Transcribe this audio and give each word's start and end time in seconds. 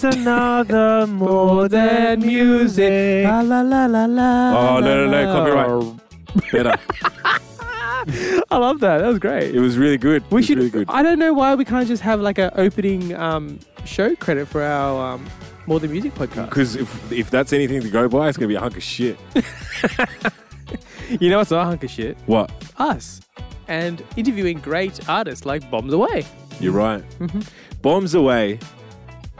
Here's 0.00 0.16
another 0.16 1.08
more 1.08 1.68
than 1.68 2.20
music. 2.20 3.24
La 3.24 3.40
la 3.40 3.62
la 3.62 3.86
la 3.86 4.04
la. 4.04 4.76
Oh, 4.76 4.78
no, 4.78 5.06
no, 5.06 5.10
no, 5.10 5.32
copyright. 5.32 6.52
Better. 6.52 6.76
I 8.48 8.58
love 8.58 8.78
that. 8.78 8.98
That 8.98 9.08
was 9.08 9.18
great. 9.18 9.52
It 9.52 9.58
was 9.58 9.76
really 9.76 9.98
good. 9.98 10.22
we 10.22 10.26
it 10.26 10.32
was 10.34 10.46
should. 10.46 10.58
really 10.58 10.70
good. 10.70 10.88
I 10.88 11.02
don't 11.02 11.18
know 11.18 11.32
why 11.32 11.56
we 11.56 11.64
can't 11.64 11.88
just 11.88 12.04
have 12.04 12.20
like 12.20 12.38
an 12.38 12.52
opening 12.54 13.12
um, 13.16 13.58
show 13.84 14.14
credit 14.14 14.46
for 14.46 14.62
our 14.62 15.14
um, 15.14 15.28
More 15.66 15.80
Than 15.80 15.90
Music 15.90 16.14
podcast. 16.14 16.50
Because 16.50 16.76
if, 16.76 17.10
if 17.10 17.28
that's 17.28 17.52
anything 17.52 17.80
to 17.80 17.90
go 17.90 18.08
by, 18.08 18.28
it's 18.28 18.38
going 18.38 18.48
to 18.48 18.52
be 18.52 18.56
a 18.56 18.60
hunk 18.60 18.76
of 18.76 18.82
shit. 18.84 19.18
You 21.20 21.30
know 21.30 21.38
what's 21.38 21.50
not 21.50 21.62
a 21.62 21.64
hunk 21.64 21.82
of 21.84 21.90
shit? 21.90 22.18
What? 22.26 22.52
Us. 22.76 23.22
And 23.66 24.04
interviewing 24.16 24.58
great 24.58 25.08
artists 25.08 25.46
like 25.46 25.68
Bombs 25.70 25.94
Away. 25.94 26.26
You're 26.60 26.74
right. 26.74 27.02
Bombs 27.80 28.14
Away 28.14 28.58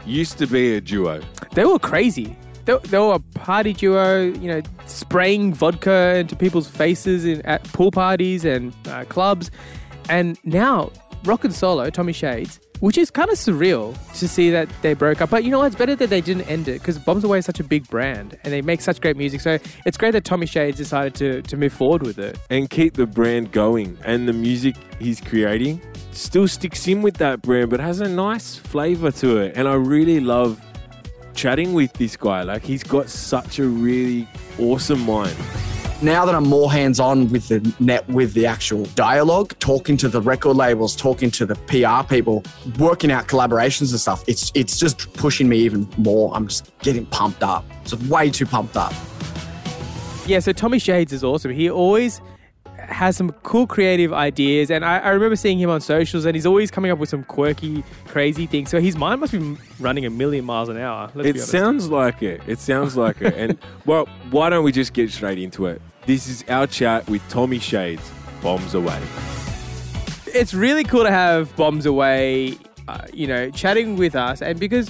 used 0.09 0.37
to 0.39 0.47
be 0.47 0.75
a 0.75 0.81
duo. 0.81 1.21
They 1.53 1.65
were 1.65 1.79
crazy. 1.79 2.35
They, 2.65 2.77
they 2.85 2.97
were 2.99 3.13
a 3.13 3.19
party 3.19 3.73
duo, 3.73 4.21
you 4.21 4.47
know, 4.47 4.61
spraying 4.85 5.53
vodka 5.53 6.17
into 6.17 6.35
people's 6.35 6.67
faces 6.67 7.25
in, 7.25 7.41
at 7.43 7.63
pool 7.73 7.91
parties 7.91 8.45
and 8.45 8.73
uh, 8.87 9.05
clubs. 9.05 9.49
And 10.09 10.37
now, 10.43 10.91
Rock 11.23 11.43
and 11.45 11.53
Solo, 11.53 11.89
Tommy 11.89 12.13
Shades, 12.13 12.59
which 12.79 12.97
is 12.97 13.11
kind 13.11 13.29
of 13.29 13.37
surreal 13.37 13.95
to 14.17 14.27
see 14.27 14.49
that 14.51 14.69
they 14.81 14.93
broke 14.93 15.21
up. 15.21 15.29
But 15.29 15.43
you 15.43 15.51
know 15.51 15.59
what? 15.59 15.67
It's 15.67 15.75
better 15.75 15.95
that 15.95 16.09
they 16.09 16.21
didn't 16.21 16.43
end 16.49 16.67
it 16.67 16.79
because 16.79 16.97
Bombs 16.97 17.23
Away 17.23 17.39
is 17.39 17.45
such 17.45 17.59
a 17.59 17.63
big 17.63 17.87
brand 17.89 18.37
and 18.43 18.53
they 18.53 18.61
make 18.61 18.81
such 18.81 19.01
great 19.01 19.17
music. 19.17 19.41
So 19.41 19.57
it's 19.85 19.97
great 19.97 20.11
that 20.11 20.23
Tommy 20.23 20.45
Shades 20.45 20.77
decided 20.77 21.13
to, 21.15 21.41
to 21.43 21.57
move 21.57 21.73
forward 21.73 22.03
with 22.03 22.19
it. 22.19 22.37
and 22.49 22.69
keep 22.69 22.93
the 22.93 23.05
brand 23.05 23.51
going. 23.51 23.97
And 24.05 24.27
the 24.27 24.33
music 24.33 24.75
he's 24.99 25.19
creating 25.21 25.81
still 26.19 26.47
sticks 26.47 26.87
in 26.87 27.01
with 27.01 27.17
that 27.17 27.41
brand, 27.41 27.69
but 27.69 27.79
has 27.79 28.01
a 28.01 28.07
nice 28.07 28.55
flavor 28.55 29.11
to 29.11 29.37
it. 29.37 29.53
And 29.55 29.67
I 29.67 29.73
really 29.73 30.19
love 30.19 30.61
chatting 31.33 31.73
with 31.73 31.93
this 31.93 32.17
guy. 32.17 32.43
Like, 32.43 32.63
he's 32.63 32.83
got 32.83 33.09
such 33.09 33.59
a 33.59 33.65
really 33.65 34.27
awesome 34.59 35.01
mind. 35.05 35.35
now 36.01 36.25
that 36.25 36.35
I'm 36.35 36.47
more 36.47 36.71
hands-on 36.71 37.29
with 37.29 37.47
the 37.47 37.73
net 37.79 38.07
with 38.09 38.33
the 38.33 38.45
actual 38.45 38.85
dialogue, 38.95 39.53
talking 39.59 39.97
to 39.97 40.07
the 40.07 40.21
record 40.21 40.55
labels, 40.55 40.95
talking 40.95 41.31
to 41.31 41.45
the 41.45 41.55
PR 41.55 42.07
people, 42.07 42.43
working 42.77 43.11
out 43.11 43.27
collaborations 43.27 43.91
and 43.91 43.99
stuff, 43.99 44.23
it's 44.27 44.51
it's 44.55 44.77
just 44.77 45.11
pushing 45.13 45.49
me 45.49 45.57
even 45.59 45.87
more. 45.97 46.33
I'm 46.35 46.47
just 46.47 46.71
getting 46.79 47.05
pumped 47.05 47.43
up. 47.43 47.65
Just 47.83 48.01
way 48.03 48.29
too 48.29 48.45
pumped 48.45 48.77
up. 48.77 48.93
Yeah, 50.25 50.39
so 50.39 50.51
Tommy 50.51 50.79
Shades 50.79 51.11
is 51.11 51.23
awesome. 51.23 51.51
He 51.51 51.69
always 51.69 52.21
has 52.87 53.17
some 53.17 53.31
cool 53.43 53.67
creative 53.67 54.13
ideas, 54.13 54.71
and 54.71 54.83
I, 54.83 54.99
I 54.99 55.09
remember 55.09 55.35
seeing 55.35 55.59
him 55.59 55.69
on 55.69 55.81
socials, 55.81 56.25
and 56.25 56.35
he's 56.35 56.45
always 56.45 56.71
coming 56.71 56.91
up 56.91 56.99
with 56.99 57.09
some 57.09 57.23
quirky, 57.23 57.83
crazy 58.05 58.45
things. 58.45 58.69
So 58.69 58.79
his 58.79 58.95
mind 58.95 59.21
must 59.21 59.33
be 59.33 59.57
running 59.79 60.05
a 60.05 60.09
million 60.09 60.45
miles 60.45 60.69
an 60.69 60.77
hour. 60.77 61.11
It 61.15 61.39
sounds 61.39 61.89
like 61.89 62.23
it. 62.23 62.41
It 62.47 62.59
sounds 62.59 62.95
like 62.97 63.21
it. 63.21 63.33
And, 63.35 63.57
well, 63.85 64.07
why 64.31 64.49
don't 64.49 64.63
we 64.63 64.71
just 64.71 64.93
get 64.93 65.11
straight 65.11 65.39
into 65.39 65.65
it? 65.65 65.81
This 66.05 66.27
is 66.27 66.43
our 66.49 66.67
chat 66.67 67.07
with 67.09 67.27
Tommy 67.29 67.59
Shades, 67.59 68.09
Bombs 68.41 68.73
Away. 68.73 69.01
it's 70.27 70.53
really 70.53 70.83
cool 70.83 71.03
to 71.03 71.11
have 71.11 71.55
Bombs 71.55 71.85
Away, 71.85 72.57
uh, 72.87 73.05
you 73.13 73.27
know, 73.27 73.49
chatting 73.51 73.95
with 73.95 74.15
us, 74.15 74.41
and 74.41 74.59
because 74.59 74.89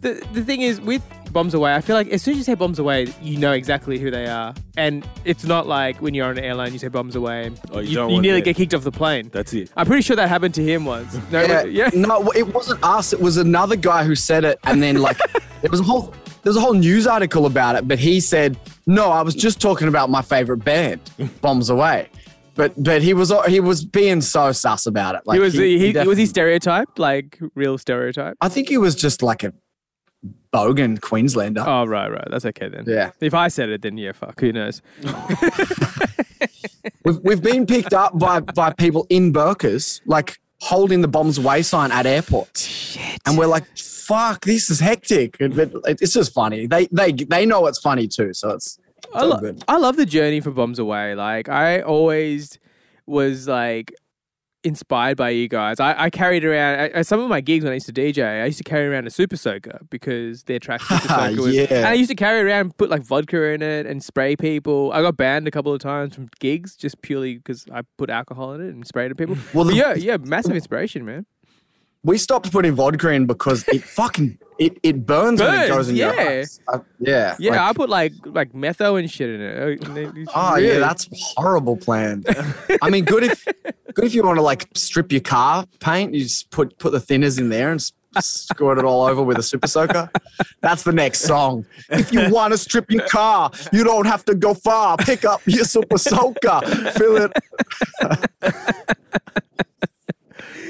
the 0.00 0.24
the 0.32 0.44
thing 0.44 0.60
is 0.60 0.80
with 0.80 1.02
Bombs 1.32 1.54
Away, 1.54 1.74
I 1.74 1.80
feel 1.80 1.94
like 1.96 2.08
as 2.08 2.22
soon 2.22 2.32
as 2.32 2.38
you 2.38 2.44
say 2.44 2.54
Bombs 2.54 2.78
Away, 2.78 3.06
you 3.22 3.38
know 3.38 3.52
exactly 3.52 3.98
who 3.98 4.10
they 4.10 4.26
are, 4.26 4.54
and 4.76 5.06
it's 5.24 5.44
not 5.44 5.66
like 5.66 6.00
when 6.00 6.14
you're 6.14 6.26
on 6.26 6.38
an 6.38 6.44
airline, 6.44 6.72
you 6.72 6.78
say 6.78 6.88
Bombs 6.88 7.16
Away, 7.16 7.50
Oh, 7.70 7.80
you 7.80 7.88
you, 7.90 7.94
don't 7.96 8.10
you 8.10 8.20
nearly 8.20 8.40
that. 8.40 8.44
get 8.44 8.56
kicked 8.56 8.74
off 8.74 8.82
the 8.84 8.90
plane. 8.92 9.30
That's 9.32 9.52
it. 9.52 9.70
I'm 9.76 9.86
pretty 9.86 10.02
sure 10.02 10.16
that 10.16 10.28
happened 10.28 10.54
to 10.54 10.62
him 10.62 10.84
once. 10.84 11.18
No, 11.30 11.42
Yeah, 11.42 11.64
yeah. 11.64 11.90
No, 11.94 12.30
it 12.34 12.54
wasn't 12.54 12.82
us. 12.82 13.12
It 13.12 13.20
was 13.20 13.36
another 13.36 13.76
guy 13.76 14.04
who 14.04 14.14
said 14.14 14.44
it, 14.44 14.58
and 14.64 14.82
then 14.82 14.96
like 15.00 15.18
there 15.62 15.70
was 15.70 15.80
a 15.80 15.84
whole 15.84 16.14
there 16.42 16.50
was 16.50 16.56
a 16.56 16.60
whole 16.60 16.74
news 16.74 17.06
article 17.06 17.46
about 17.46 17.76
it. 17.76 17.86
But 17.86 17.98
he 17.98 18.20
said, 18.20 18.56
"No, 18.86 19.10
I 19.10 19.22
was 19.22 19.34
just 19.34 19.60
talking 19.60 19.88
about 19.88 20.08
my 20.10 20.22
favorite 20.22 20.64
band, 20.64 21.00
Bombs 21.40 21.68
Away." 21.70 22.08
But 22.54 22.72
but 22.82 23.02
he 23.02 23.14
was 23.14 23.32
he 23.46 23.60
was 23.60 23.84
being 23.84 24.20
so 24.20 24.50
sus 24.52 24.86
about 24.86 25.14
it. 25.14 25.22
Like 25.26 25.36
he 25.36 25.40
was 25.40 25.54
he, 25.54 25.92
he, 25.92 25.98
was 26.06 26.18
he 26.18 26.26
stereotyped 26.26 26.98
like 26.98 27.38
real 27.54 27.78
stereotype? 27.78 28.36
I 28.40 28.48
think 28.48 28.68
he 28.68 28.78
was 28.78 28.94
just 28.96 29.22
like 29.22 29.44
a 29.44 29.52
bogan 30.52 31.00
Queenslander. 31.00 31.62
Oh 31.66 31.86
right, 31.86 32.10
right. 32.10 32.28
That's 32.30 32.46
okay 32.46 32.68
then. 32.68 32.84
Yeah. 32.86 33.10
If 33.20 33.34
I 33.34 33.48
said 33.48 33.68
it, 33.68 33.82
then 33.82 33.98
yeah, 33.98 34.12
fuck. 34.12 34.40
Who 34.40 34.52
knows? 34.52 34.80
We've, 37.04 37.18
we've 37.22 37.42
been 37.42 37.66
picked 37.66 37.94
up 37.94 38.18
by, 38.18 38.40
by 38.40 38.72
people 38.72 39.06
in 39.08 39.32
burkas, 39.32 40.00
like 40.06 40.38
holding 40.60 41.00
the 41.00 41.08
bombs 41.08 41.38
away 41.38 41.62
sign 41.62 41.90
at 41.90 42.06
airports. 42.06 42.66
Shit. 42.66 43.18
And 43.26 43.38
we're 43.38 43.46
like, 43.46 43.64
fuck, 43.76 44.44
this 44.44 44.70
is 44.70 44.80
hectic. 44.80 45.36
But 45.38 45.72
it's 45.86 46.12
just 46.12 46.32
funny. 46.32 46.66
They 46.66 46.86
they 46.92 47.12
they 47.12 47.46
know 47.46 47.66
it's 47.66 47.78
funny 47.78 48.08
too. 48.08 48.34
So 48.34 48.50
it's, 48.50 48.78
it's 48.94 49.06
I, 49.14 49.22
lo- 49.22 49.38
good. 49.38 49.64
I 49.68 49.78
love 49.78 49.96
the 49.96 50.06
journey 50.06 50.40
for 50.40 50.50
Bombs 50.50 50.78
Away. 50.78 51.14
Like 51.14 51.48
I 51.48 51.80
always 51.80 52.58
was 53.06 53.48
like 53.48 53.94
inspired 54.64 55.16
by 55.16 55.30
you 55.30 55.48
guys. 55.48 55.80
I, 55.80 56.04
I 56.04 56.10
carried 56.10 56.44
around 56.44 57.04
some 57.04 57.20
of 57.20 57.28
my 57.28 57.40
gigs 57.40 57.64
when 57.64 57.70
I 57.72 57.74
used 57.74 57.86
to 57.86 57.92
DJ. 57.92 58.42
I 58.42 58.46
used 58.46 58.58
to 58.58 58.64
carry 58.64 58.86
around 58.86 59.06
a 59.06 59.10
Super 59.10 59.36
Soaker 59.36 59.80
because 59.90 60.44
their 60.44 60.58
track 60.58 60.80
Super 60.82 61.08
Soaker 61.08 61.42
was. 61.42 61.54
Yeah. 61.56 61.66
And 61.70 61.86
I 61.86 61.92
used 61.94 62.10
to 62.10 62.16
carry 62.16 62.40
around, 62.40 62.76
put 62.76 62.90
like 62.90 63.02
vodka 63.02 63.42
in 63.44 63.62
it, 63.62 63.86
and 63.86 64.02
spray 64.02 64.36
people. 64.36 64.90
I 64.92 65.02
got 65.02 65.16
banned 65.16 65.46
a 65.46 65.50
couple 65.50 65.72
of 65.72 65.80
times 65.80 66.14
from 66.14 66.28
gigs 66.40 66.76
just 66.76 67.00
purely 67.02 67.36
because 67.36 67.66
I 67.72 67.82
put 67.96 68.10
alcohol 68.10 68.52
in 68.54 68.60
it 68.60 68.70
and 68.74 68.86
sprayed 68.86 69.10
at 69.10 69.16
people. 69.16 69.36
Well, 69.54 69.64
the- 69.64 69.74
yeah, 69.74 69.94
yeah, 69.94 70.16
massive 70.16 70.54
inspiration, 70.56 71.04
man. 71.04 71.26
We 72.04 72.16
stopped 72.16 72.50
putting 72.52 72.74
vodka 72.74 73.10
in 73.10 73.26
because 73.26 73.66
it 73.68 73.82
fucking 73.96 74.38
it, 74.58 74.78
it 74.82 75.06
burns, 75.06 75.40
when 75.40 75.54
it 75.54 75.68
goes 75.68 75.88
in 75.88 75.96
your 75.96 76.14
yeah. 76.14 76.30
eyes. 76.30 76.60
Uh, 76.66 76.78
yeah. 76.98 77.36
Yeah, 77.38 77.52
like- 77.52 77.60
I 77.60 77.72
put 77.72 77.88
like 77.88 78.12
like 78.24 78.52
metho 78.52 78.98
and 78.98 79.10
shit 79.10 79.30
in 79.30 79.40
it. 79.40 79.84
Uh, 79.84 80.24
Oh 80.34 80.54
really- 80.54 80.68
yeah, 80.68 80.78
that's 80.78 81.08
horrible 81.36 81.76
plan. 81.76 82.24
I 82.82 82.90
mean, 82.90 83.04
good 83.04 83.24
if 83.24 83.44
good 83.94 84.04
if 84.04 84.14
you 84.14 84.22
want 84.22 84.36
to 84.36 84.42
like 84.42 84.68
strip 84.74 85.12
your 85.12 85.20
car 85.20 85.64
paint, 85.80 86.14
you 86.14 86.22
just 86.22 86.50
put 86.50 86.76
put 86.78 86.92
the 86.92 86.98
thinners 86.98 87.38
in 87.38 87.48
there 87.50 87.70
and 87.70 87.80
squirt 88.20 88.78
it 88.78 88.84
all 88.84 89.04
over 89.06 89.22
with 89.22 89.38
a 89.38 89.42
super 89.42 89.68
soaker. 89.68 90.10
That's 90.60 90.82
the 90.82 90.92
next 90.92 91.20
song. 91.20 91.66
If 91.90 92.12
you 92.12 92.28
want 92.30 92.52
to 92.52 92.58
strip 92.58 92.90
your 92.90 93.06
car, 93.06 93.50
you 93.72 93.84
don't 93.84 94.06
have 94.06 94.24
to 94.24 94.34
go 94.34 94.54
far. 94.54 94.96
Pick 94.96 95.24
up 95.24 95.40
your 95.46 95.64
super 95.64 95.98
soaker, 95.98 96.60
fill 96.96 97.30
it. 97.30 97.32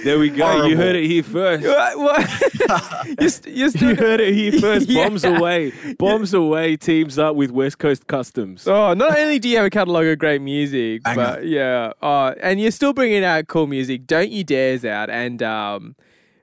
There 0.08 0.18
we 0.18 0.30
go. 0.30 0.64
You 0.64 0.74
heard 0.74 0.96
it 0.96 1.04
here 1.06 1.22
first. 1.22 1.66
What? 1.66 1.98
what? 1.98 3.20
you're, 3.20 3.28
st- 3.28 3.70
still 3.72 3.90
You 3.90 3.94
heard 3.94 4.20
it 4.20 4.32
here 4.32 4.52
first. 4.52 4.88
Yeah. 4.88 5.06
Bombs 5.06 5.22
Away. 5.22 5.72
Bombs 5.98 6.32
Away 6.32 6.78
teams 6.78 7.18
up 7.18 7.36
with 7.36 7.50
West 7.50 7.76
Coast 7.76 8.06
Customs. 8.06 8.66
Oh, 8.66 8.94
not 8.94 9.18
only 9.18 9.38
do 9.38 9.50
you 9.50 9.58
have 9.58 9.66
a 9.66 9.70
catalog 9.70 10.06
of 10.06 10.18
great 10.18 10.40
music, 10.40 11.02
but 11.04 11.44
yeah, 11.44 11.92
oh, 12.00 12.28
and 12.40 12.58
you're 12.58 12.70
still 12.70 12.94
bringing 12.94 13.22
out 13.22 13.48
cool 13.48 13.66
music. 13.66 14.06
Don't 14.06 14.30
you 14.30 14.44
dare's 14.44 14.82
out, 14.82 15.10
and 15.10 15.42
um, 15.42 15.94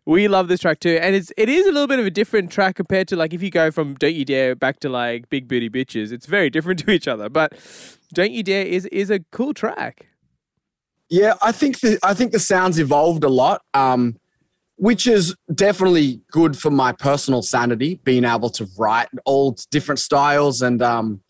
we 0.06 0.28
love 0.28 0.48
this 0.48 0.60
track 0.60 0.80
too. 0.80 1.00
And 1.02 1.16
it's 1.16 1.34
it 1.36 1.50
is 1.50 1.66
a 1.66 1.72
little 1.72 1.88
bit 1.88 1.98
of 1.98 2.06
a 2.06 2.12
different 2.12 2.52
track 2.52 2.76
compared 2.76 3.08
to 3.08 3.16
like 3.16 3.34
if 3.34 3.42
you 3.42 3.50
go 3.50 3.72
from 3.72 3.96
Don't 3.96 4.14
You 4.14 4.26
Dare 4.26 4.54
back 4.56 4.80
to 4.82 4.90
like 4.90 5.28
Big 5.30 5.48
Booty 5.48 5.72
Bitches. 5.72 6.12
It's 6.12 6.28
very 6.28 6.52
different 6.52 6.86
to 6.86 6.92
each 6.92 7.08
other, 7.08 7.30
but 7.30 7.54
Don't 8.14 8.32
You 8.32 8.44
Dare 8.44 8.66
is 8.66 8.86
is 8.88 9.10
a 9.10 9.22
cool 9.32 9.56
track. 9.56 10.06
Yeah, 11.10 11.36
I 11.42 11.52
think 11.52 11.80
the 11.80 12.00
I 12.04 12.14
think 12.14 12.32
the 12.32 12.40
sounds 12.40 12.80
evolved 12.80 13.24
a 13.24 13.30
lot, 13.30 13.62
um, 13.74 14.18
which 14.78 15.08
is 15.08 15.36
definitely 15.54 16.22
good 16.32 16.58
for 16.58 16.72
my 16.72 16.92
personal 16.92 17.42
sanity. 17.42 18.00
Being 18.04 18.26
able 18.26 18.50
to 18.52 18.68
write 18.78 19.10
all 19.24 19.56
different 19.70 20.00
styles 20.00 20.62
and 20.62 20.82
um, 20.82 21.22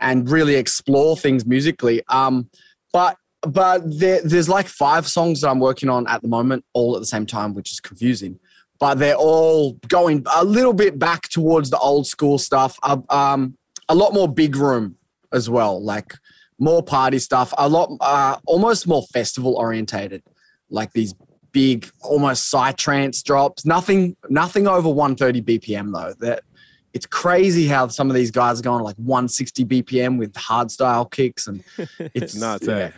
and 0.00 0.28
really 0.28 0.56
explore 0.56 1.16
things 1.16 1.46
musically. 1.46 2.02
Um, 2.08 2.50
but 2.92 3.16
but 3.42 3.82
there, 3.86 4.20
there's 4.22 4.48
like 4.48 4.66
five 4.66 5.06
songs 5.06 5.40
that 5.40 5.48
I'm 5.48 5.60
working 5.60 5.88
on 5.88 6.06
at 6.08 6.22
the 6.22 6.28
moment, 6.28 6.64
all 6.72 6.96
at 6.96 7.00
the 7.00 7.06
same 7.06 7.26
time, 7.26 7.54
which 7.54 7.72
is 7.72 7.80
confusing. 7.80 8.38
But 8.78 8.98
they're 8.98 9.14
all 9.14 9.74
going 9.88 10.24
a 10.34 10.44
little 10.44 10.72
bit 10.72 10.98
back 10.98 11.28
towards 11.28 11.70
the 11.70 11.78
old 11.78 12.06
school 12.06 12.38
stuff. 12.38 12.78
Uh, 12.82 12.98
um, 13.10 13.56
a 13.88 13.94
lot 13.94 14.12
more 14.14 14.28
big 14.28 14.56
room 14.56 14.96
as 15.32 15.48
well, 15.48 15.82
like 15.82 16.14
more 16.60 16.82
party 16.82 17.18
stuff, 17.18 17.52
a 17.58 17.68
lot, 17.68 17.90
uh, 18.00 18.36
almost 18.46 18.86
more 18.86 19.02
festival 19.12 19.54
orientated, 19.56 20.22
like 20.68 20.92
these 20.92 21.14
big, 21.50 21.90
almost 22.02 22.52
psytrance 22.52 23.24
drops. 23.24 23.64
Nothing, 23.64 24.16
nothing 24.28 24.68
over 24.68 24.88
130 24.88 25.42
BPM 25.58 25.92
though. 25.92 26.14
That 26.24 26.44
it's 26.92 27.06
crazy 27.06 27.66
how 27.66 27.88
some 27.88 28.10
of 28.10 28.14
these 28.14 28.30
guys 28.30 28.60
are 28.60 28.62
going 28.62 28.84
like 28.84 28.96
160 28.96 29.64
BPM 29.64 30.18
with 30.18 30.36
hard 30.36 30.70
style 30.70 31.06
kicks, 31.06 31.48
and 31.48 31.64
it's 31.98 32.34
nuts, 32.34 32.66
yeah, 32.68 32.74
eh? 32.76 32.90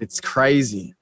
It's 0.00 0.20
crazy. 0.20 0.94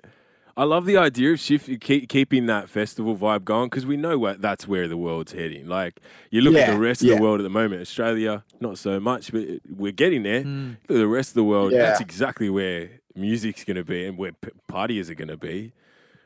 I 0.56 0.64
love 0.64 0.84
the 0.86 0.96
idea 0.96 1.32
of 1.32 1.40
shift, 1.40 1.68
keep, 1.80 2.08
keeping 2.08 2.46
that 2.46 2.68
festival 2.68 3.16
vibe 3.16 3.44
going 3.44 3.68
because 3.68 3.86
we 3.86 3.96
know 3.96 4.18
what 4.18 4.40
that's 4.40 4.68
where 4.68 4.86
the 4.86 4.96
world's 4.96 5.32
heading. 5.32 5.66
Like 5.66 6.00
you 6.30 6.40
look 6.42 6.54
at 6.54 6.72
the 6.72 6.78
rest 6.78 7.02
of 7.02 7.08
the 7.08 7.22
world 7.22 7.40
at 7.40 7.42
the 7.42 7.50
moment, 7.50 7.80
Australia 7.80 8.44
not 8.60 8.78
so 8.78 9.00
much, 9.00 9.32
but 9.32 9.44
we're 9.68 9.92
getting 9.92 10.22
there. 10.22 10.44
Look 10.44 10.76
at 10.90 11.02
the 11.02 11.08
rest 11.08 11.30
of 11.30 11.34
the 11.34 11.44
world. 11.44 11.72
Yeah. 11.72 11.82
That's 11.82 12.00
exactly 12.00 12.48
where 12.50 12.90
music's 13.16 13.64
going 13.64 13.76
to 13.76 13.84
be 13.84 14.06
and 14.06 14.16
where 14.16 14.32
p- 14.32 14.50
parties 14.68 15.10
are 15.10 15.14
going 15.14 15.28
to 15.28 15.36
be. 15.36 15.72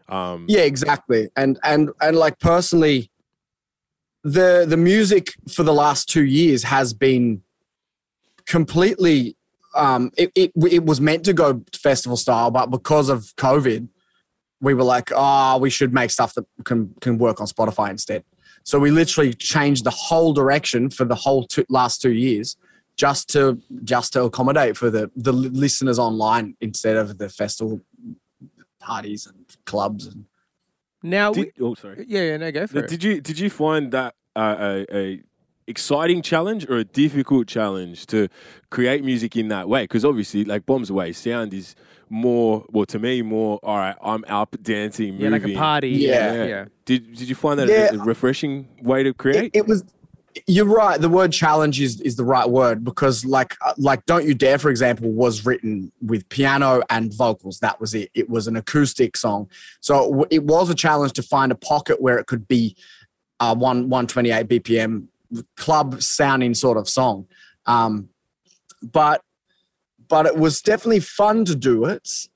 Um, 0.08 0.44
Yeah, 0.48 0.60
exactly. 0.60 1.30
And 1.36 1.58
and 1.64 1.90
and 2.00 2.16
like 2.16 2.38
personally, 2.38 3.10
the 4.24 4.66
the 4.68 4.76
music 4.76 5.34
for 5.50 5.62
the 5.62 5.72
last 5.74 6.08
two 6.08 6.24
years 6.24 6.64
has 6.64 6.92
been 6.92 7.42
completely. 8.46 9.36
Um, 9.74 10.10
it, 10.16 10.32
it 10.34 10.52
it 10.70 10.84
was 10.84 11.00
meant 11.00 11.24
to 11.24 11.32
go 11.32 11.62
festival 11.72 12.16
style, 12.16 12.50
but 12.50 12.66
because 12.66 13.08
of 13.08 13.34
COVID, 13.36 13.88
we 14.60 14.74
were 14.74 14.84
like, 14.84 15.10
oh, 15.14 15.58
we 15.58 15.70
should 15.70 15.92
make 15.92 16.10
stuff 16.10 16.34
that 16.34 16.44
can 16.64 16.94
can 17.00 17.18
work 17.18 17.40
on 17.40 17.46
Spotify 17.46 17.90
instead. 17.90 18.24
So 18.64 18.78
we 18.78 18.90
literally 18.90 19.32
changed 19.32 19.84
the 19.84 19.90
whole 19.90 20.32
direction 20.32 20.90
for 20.90 21.04
the 21.04 21.14
whole 21.14 21.46
two, 21.46 21.64
last 21.68 22.02
two 22.02 22.12
years, 22.12 22.56
just 22.96 23.28
to 23.30 23.60
just 23.84 24.12
to 24.14 24.24
accommodate 24.24 24.76
for 24.76 24.90
the 24.90 25.10
the 25.16 25.32
listeners 25.32 25.98
online 25.98 26.56
instead 26.60 26.96
of 26.96 27.18
the 27.18 27.28
festival 27.28 27.80
parties 28.80 29.26
and 29.26 29.44
clubs 29.64 30.06
and 30.06 30.24
Now, 31.02 31.32
Did, 31.32 31.52
we, 31.58 31.64
oh, 31.64 31.74
sorry. 31.74 32.04
yeah, 32.08 32.22
yeah, 32.22 32.36
no, 32.36 32.50
go 32.50 32.66
for 32.66 32.80
it. 32.80 32.88
Did 32.88 33.04
you 33.04 33.20
did 33.20 33.38
you 33.38 33.50
find 33.50 33.92
that 33.92 34.14
uh, 34.34 34.56
a, 34.58 34.96
a 34.96 35.22
exciting 35.66 36.22
challenge 36.22 36.68
or 36.68 36.78
a 36.78 36.84
difficult 36.84 37.46
challenge 37.46 38.06
to 38.06 38.28
create 38.70 39.04
music 39.04 39.36
in 39.36 39.48
that 39.48 39.68
way? 39.68 39.84
Because 39.84 40.04
obviously, 40.04 40.44
like 40.44 40.66
Bombs 40.66 40.90
Away, 40.90 41.12
sound 41.12 41.54
is 41.54 41.74
more 42.10 42.64
well 42.70 42.86
to 42.86 42.98
me 42.98 43.22
more. 43.22 43.58
All 43.62 43.76
right, 43.76 43.96
I'm 44.02 44.24
up 44.28 44.56
dancing, 44.62 45.14
yeah, 45.14 45.28
like 45.28 45.44
a 45.44 45.54
party. 45.54 45.90
Yeah. 45.90 46.32
yeah. 46.32 46.44
yeah. 46.44 46.64
Did 46.84 47.14
did 47.14 47.28
you 47.28 47.34
find 47.34 47.58
that 47.58 47.68
Yeah. 47.68 47.94
a, 47.94 48.00
a 48.00 48.04
refreshing 48.04 48.68
way 48.82 49.02
to 49.02 49.12
create? 49.14 49.44
it, 49.54 49.58
it 49.58 49.66
was 49.66 49.84
you're 50.46 50.66
right 50.66 51.00
the 51.00 51.08
word 51.08 51.32
challenge 51.32 51.80
is 51.80 52.00
is 52.02 52.14
the 52.16 52.24
right 52.24 52.48
word 52.48 52.84
because 52.84 53.24
like 53.24 53.56
uh, 53.64 53.72
like 53.76 54.04
don't 54.06 54.24
you 54.26 54.34
dare 54.34 54.58
for 54.58 54.70
example 54.70 55.10
was 55.10 55.44
written 55.44 55.90
with 56.00 56.28
piano 56.28 56.80
and 56.90 57.12
vocals 57.14 57.58
that 57.58 57.80
was 57.80 57.94
it 57.94 58.10
it 58.14 58.28
was 58.30 58.46
an 58.46 58.56
acoustic 58.56 59.16
song 59.16 59.48
so 59.80 60.22
it 60.22 60.28
it 60.30 60.44
was 60.44 60.70
a 60.70 60.74
challenge 60.74 61.12
to 61.12 61.22
find 61.22 61.50
a 61.50 61.56
pocket 61.56 62.00
where 62.00 62.18
it 62.18 62.26
could 62.26 62.46
be 62.46 62.76
a 63.40 63.52
one 63.54 63.88
128 63.88 64.48
bpm 64.48 65.06
club 65.56 66.00
sounding 66.00 66.54
sort 66.54 66.76
of 66.78 66.88
song 66.88 67.26
um 67.66 68.08
but 68.82 69.22
but 70.08 70.26
it 70.26 70.36
was 70.36 70.60
definitely 70.60 71.00
fun 71.00 71.44
to 71.44 71.54
do 71.54 71.84
it 71.84 72.28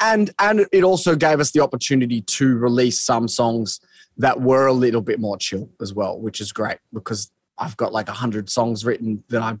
and 0.00 0.30
and 0.38 0.66
it 0.72 0.84
also 0.84 1.14
gave 1.14 1.40
us 1.40 1.50
the 1.52 1.60
opportunity 1.60 2.20
to 2.22 2.56
release 2.56 3.00
some 3.00 3.28
songs 3.28 3.80
that 4.18 4.40
were 4.40 4.66
a 4.66 4.72
little 4.72 5.02
bit 5.02 5.20
more 5.20 5.36
chill 5.36 5.68
as 5.80 5.92
well, 5.92 6.18
which 6.18 6.40
is 6.40 6.52
great 6.52 6.78
because 6.92 7.30
I've 7.58 7.76
got 7.76 7.92
like 7.92 8.08
a 8.08 8.12
hundred 8.12 8.50
songs 8.50 8.84
written 8.84 9.22
that 9.28 9.42
I 9.42 9.56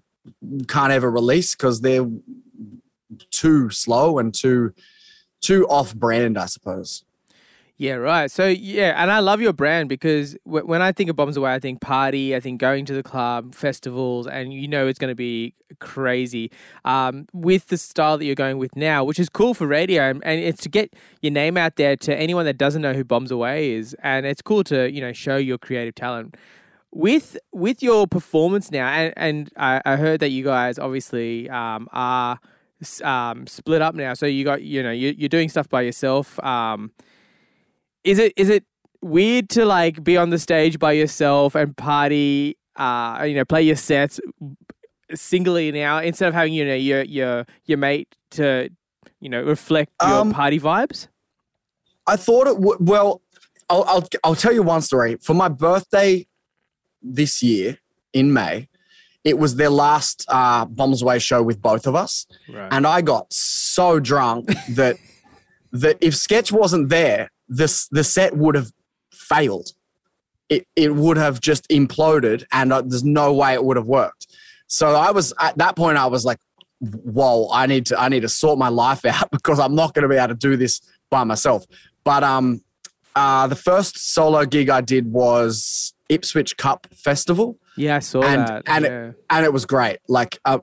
can't 0.68 0.92
ever 0.92 1.10
release 1.10 1.54
because 1.54 1.80
they're 1.80 2.08
too 3.30 3.70
slow 3.70 4.18
and 4.18 4.34
too 4.34 4.72
too 5.40 5.66
off 5.68 5.94
brand, 5.94 6.38
I 6.38 6.46
suppose. 6.46 7.04
Yeah, 7.78 7.94
right. 7.94 8.30
So 8.30 8.46
yeah, 8.46 8.94
and 8.96 9.10
I 9.10 9.18
love 9.18 9.42
your 9.42 9.52
brand 9.52 9.90
because 9.90 10.34
w- 10.46 10.64
when 10.64 10.80
I 10.80 10.92
think 10.92 11.10
of 11.10 11.16
Bombs 11.16 11.36
Away, 11.36 11.52
I 11.52 11.58
think 11.58 11.82
party, 11.82 12.34
I 12.34 12.40
think 12.40 12.58
going 12.58 12.86
to 12.86 12.94
the 12.94 13.02
club, 13.02 13.54
festivals, 13.54 14.26
and 14.26 14.50
you 14.50 14.66
know 14.66 14.86
it's 14.86 14.98
going 14.98 15.10
to 15.10 15.14
be 15.14 15.52
crazy. 15.78 16.50
Um, 16.86 17.26
with 17.34 17.66
the 17.66 17.76
style 17.76 18.16
that 18.16 18.24
you're 18.24 18.34
going 18.34 18.56
with 18.56 18.76
now, 18.76 19.04
which 19.04 19.18
is 19.18 19.28
cool 19.28 19.52
for 19.52 19.66
radio, 19.66 20.04
and, 20.04 20.24
and 20.24 20.40
it's 20.40 20.62
to 20.62 20.70
get 20.70 20.94
your 21.20 21.32
name 21.32 21.58
out 21.58 21.76
there 21.76 21.96
to 21.96 22.16
anyone 22.16 22.46
that 22.46 22.56
doesn't 22.56 22.80
know 22.80 22.94
who 22.94 23.04
Bombs 23.04 23.30
Away 23.30 23.72
is, 23.72 23.94
and 24.02 24.24
it's 24.24 24.40
cool 24.40 24.64
to 24.64 24.90
you 24.90 25.02
know 25.02 25.12
show 25.12 25.36
your 25.36 25.58
creative 25.58 25.94
talent. 25.94 26.34
With 26.92 27.36
with 27.52 27.82
your 27.82 28.06
performance 28.06 28.70
now, 28.70 28.88
and 28.88 29.12
and 29.18 29.50
I, 29.58 29.82
I 29.84 29.96
heard 29.96 30.20
that 30.20 30.30
you 30.30 30.44
guys 30.44 30.78
obviously 30.78 31.50
um, 31.50 31.88
are 31.92 32.38
um, 33.04 33.46
split 33.46 33.82
up 33.82 33.94
now. 33.94 34.14
So 34.14 34.24
you 34.24 34.44
got 34.44 34.62
you 34.62 34.82
know 34.82 34.92
you, 34.92 35.14
you're 35.16 35.28
doing 35.28 35.50
stuff 35.50 35.68
by 35.68 35.82
yourself. 35.82 36.42
Um, 36.42 36.92
is 38.06 38.18
it 38.18 38.32
is 38.36 38.48
it 38.48 38.64
weird 39.02 39.48
to 39.50 39.64
like 39.64 40.02
be 40.02 40.16
on 40.16 40.30
the 40.30 40.38
stage 40.38 40.78
by 40.78 40.92
yourself 40.92 41.54
and 41.54 41.76
party 41.76 42.56
uh 42.76 43.24
you 43.26 43.34
know 43.34 43.44
play 43.44 43.62
your 43.62 43.76
sets 43.76 44.18
singly 45.14 45.70
now 45.70 45.98
instead 45.98 46.28
of 46.28 46.34
having 46.34 46.52
you 46.52 46.64
know 46.64 46.74
your 46.74 47.02
your 47.02 47.46
your 47.66 47.78
mate 47.78 48.14
to 48.30 48.68
you 49.20 49.28
know 49.28 49.42
reflect 49.42 49.92
your 50.02 50.10
Um, 50.20 50.32
party 50.32 50.58
vibes 50.58 51.08
I 52.08 52.14
thought 52.16 52.46
it 52.46 52.58
would. 52.58 52.78
Well, 52.80 53.20
I'll, 53.68 53.82
I'll 53.88 54.08
I'll 54.22 54.36
tell 54.36 54.52
you 54.52 54.62
one 54.62 54.80
story. 54.80 55.16
For 55.16 55.34
my 55.34 55.48
birthday 55.48 56.24
this 57.02 57.42
year 57.42 57.78
in 58.12 58.32
May, 58.32 58.68
it 59.24 59.38
was 59.40 59.56
their 59.56 59.70
last 59.70 60.24
uh, 60.28 60.66
Bombs 60.66 61.02
Away 61.02 61.18
show 61.18 61.42
with 61.42 61.60
both 61.60 61.84
of 61.88 61.96
us, 61.96 62.26
right 62.48 62.68
and 62.70 62.86
I 62.86 63.00
got 63.00 63.32
so 63.32 63.98
drunk 63.98 64.52
that 64.76 64.96
that 65.72 65.96
if 66.00 66.14
Sketch 66.14 66.52
wasn't 66.52 66.90
there, 66.90 67.32
this 67.48 67.88
the 67.88 68.04
set 68.04 68.36
would 68.36 68.54
have 68.54 68.70
failed. 69.12 69.72
It 70.48 70.66
it 70.76 70.94
would 70.94 71.16
have 71.16 71.40
just 71.40 71.68
imploded, 71.68 72.44
and 72.52 72.72
uh, 72.72 72.82
there's 72.82 73.04
no 73.04 73.32
way 73.32 73.54
it 73.54 73.64
would 73.64 73.76
have 73.76 73.86
worked. 73.86 74.28
So 74.68 74.94
I 74.94 75.10
was 75.10 75.32
at 75.40 75.58
that 75.58 75.76
point. 75.76 75.98
I 75.98 76.06
was 76.06 76.24
like, 76.24 76.38
"Whoa! 76.80 77.48
I 77.52 77.66
need 77.66 77.86
to 77.86 78.00
I 78.00 78.08
need 78.08 78.20
to 78.20 78.28
sort 78.28 78.58
my 78.58 78.68
life 78.68 79.04
out 79.04 79.30
because 79.30 79.58
I'm 79.58 79.74
not 79.74 79.94
going 79.94 80.04
to 80.04 80.08
be 80.08 80.16
able 80.16 80.28
to 80.28 80.34
do 80.34 80.56
this 80.56 80.80
by 81.10 81.24
myself." 81.24 81.64
But 82.04 82.22
um, 82.22 82.62
uh, 83.16 83.48
the 83.48 83.56
first 83.56 84.12
solo 84.12 84.44
gig 84.44 84.70
I 84.70 84.80
did 84.80 85.10
was 85.12 85.94
Ipswich 86.08 86.56
Cup 86.56 86.86
Festival 86.94 87.58
yeah 87.78 87.96
i 87.96 87.98
saw 87.98 88.22
and- 88.22 88.46
that 88.48 88.62
and 88.66 88.84
it- 88.86 89.14
and 89.28 89.44
it 89.44 89.52
was 89.52 89.66
great. 89.66 89.98
Like 90.08 90.38
uh, 90.44 90.58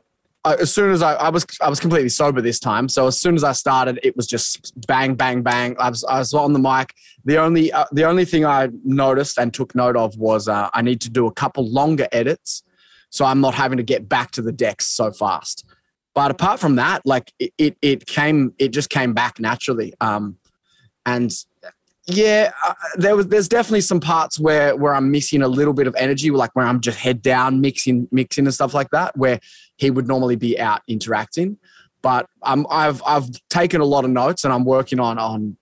as 0.45 0.73
soon 0.73 0.91
as 0.91 1.01
I, 1.01 1.13
I 1.13 1.29
was 1.29 1.45
I 1.61 1.69
was 1.69 1.79
completely 1.79 2.09
sober 2.09 2.41
this 2.41 2.59
time, 2.59 2.89
so 2.89 3.07
as 3.07 3.19
soon 3.19 3.35
as 3.35 3.43
I 3.43 3.53
started, 3.53 3.99
it 4.03 4.15
was 4.17 4.27
just 4.27 4.73
bang 4.87 5.15
bang 5.15 5.41
bang. 5.41 5.75
I 5.79 5.89
was 5.89 6.03
I 6.03 6.19
was 6.19 6.33
on 6.33 6.53
the 6.53 6.59
mic. 6.59 6.93
The 7.23 7.37
only 7.37 7.71
uh, 7.71 7.85
the 7.91 8.03
only 8.03 8.25
thing 8.25 8.45
I 8.45 8.69
noticed 8.83 9.37
and 9.37 9.53
took 9.53 9.73
note 9.73 9.95
of 9.95 10.17
was 10.17 10.47
uh, 10.47 10.69
I 10.73 10.81
need 10.81 10.99
to 11.01 11.09
do 11.09 11.27
a 11.27 11.31
couple 11.31 11.69
longer 11.69 12.07
edits, 12.11 12.63
so 13.09 13.23
I'm 13.23 13.39
not 13.39 13.53
having 13.53 13.77
to 13.77 13.83
get 13.83 14.09
back 14.09 14.31
to 14.31 14.41
the 14.41 14.51
decks 14.51 14.87
so 14.87 15.11
fast. 15.11 15.65
But 16.13 16.29
apart 16.29 16.59
from 16.59 16.75
that, 16.75 17.05
like 17.05 17.31
it 17.39 17.53
it, 17.57 17.77
it 17.81 18.05
came 18.05 18.53
it 18.59 18.69
just 18.69 18.89
came 18.89 19.13
back 19.13 19.39
naturally. 19.39 19.93
Um, 20.01 20.37
and 21.05 21.33
yeah, 22.05 22.51
uh, 22.65 22.73
there 22.97 23.15
was 23.15 23.27
there's 23.27 23.47
definitely 23.47 23.81
some 23.81 24.01
parts 24.01 24.37
where 24.37 24.75
where 24.75 24.93
I'm 24.93 25.09
missing 25.09 25.41
a 25.41 25.47
little 25.47 25.73
bit 25.73 25.87
of 25.87 25.95
energy, 25.95 26.29
like 26.31 26.53
where 26.53 26.65
I'm 26.65 26.81
just 26.81 26.97
head 26.97 27.21
down 27.21 27.61
mixing 27.61 28.09
mixing 28.11 28.45
and 28.45 28.53
stuff 28.53 28.73
like 28.73 28.89
that, 28.89 29.15
where 29.15 29.39
he 29.77 29.91
would 29.91 30.07
normally 30.07 30.35
be 30.35 30.59
out 30.59 30.81
interacting. 30.87 31.57
But 32.01 32.27
I'm 32.41 32.65
I've 32.69 33.01
I've 33.05 33.29
taken 33.49 33.81
a 33.81 33.85
lot 33.85 34.03
of 34.03 34.11
notes 34.11 34.43
and 34.43 34.53
I'm 34.53 34.65
working 34.65 34.99
on 34.99 35.17
on 35.17 35.57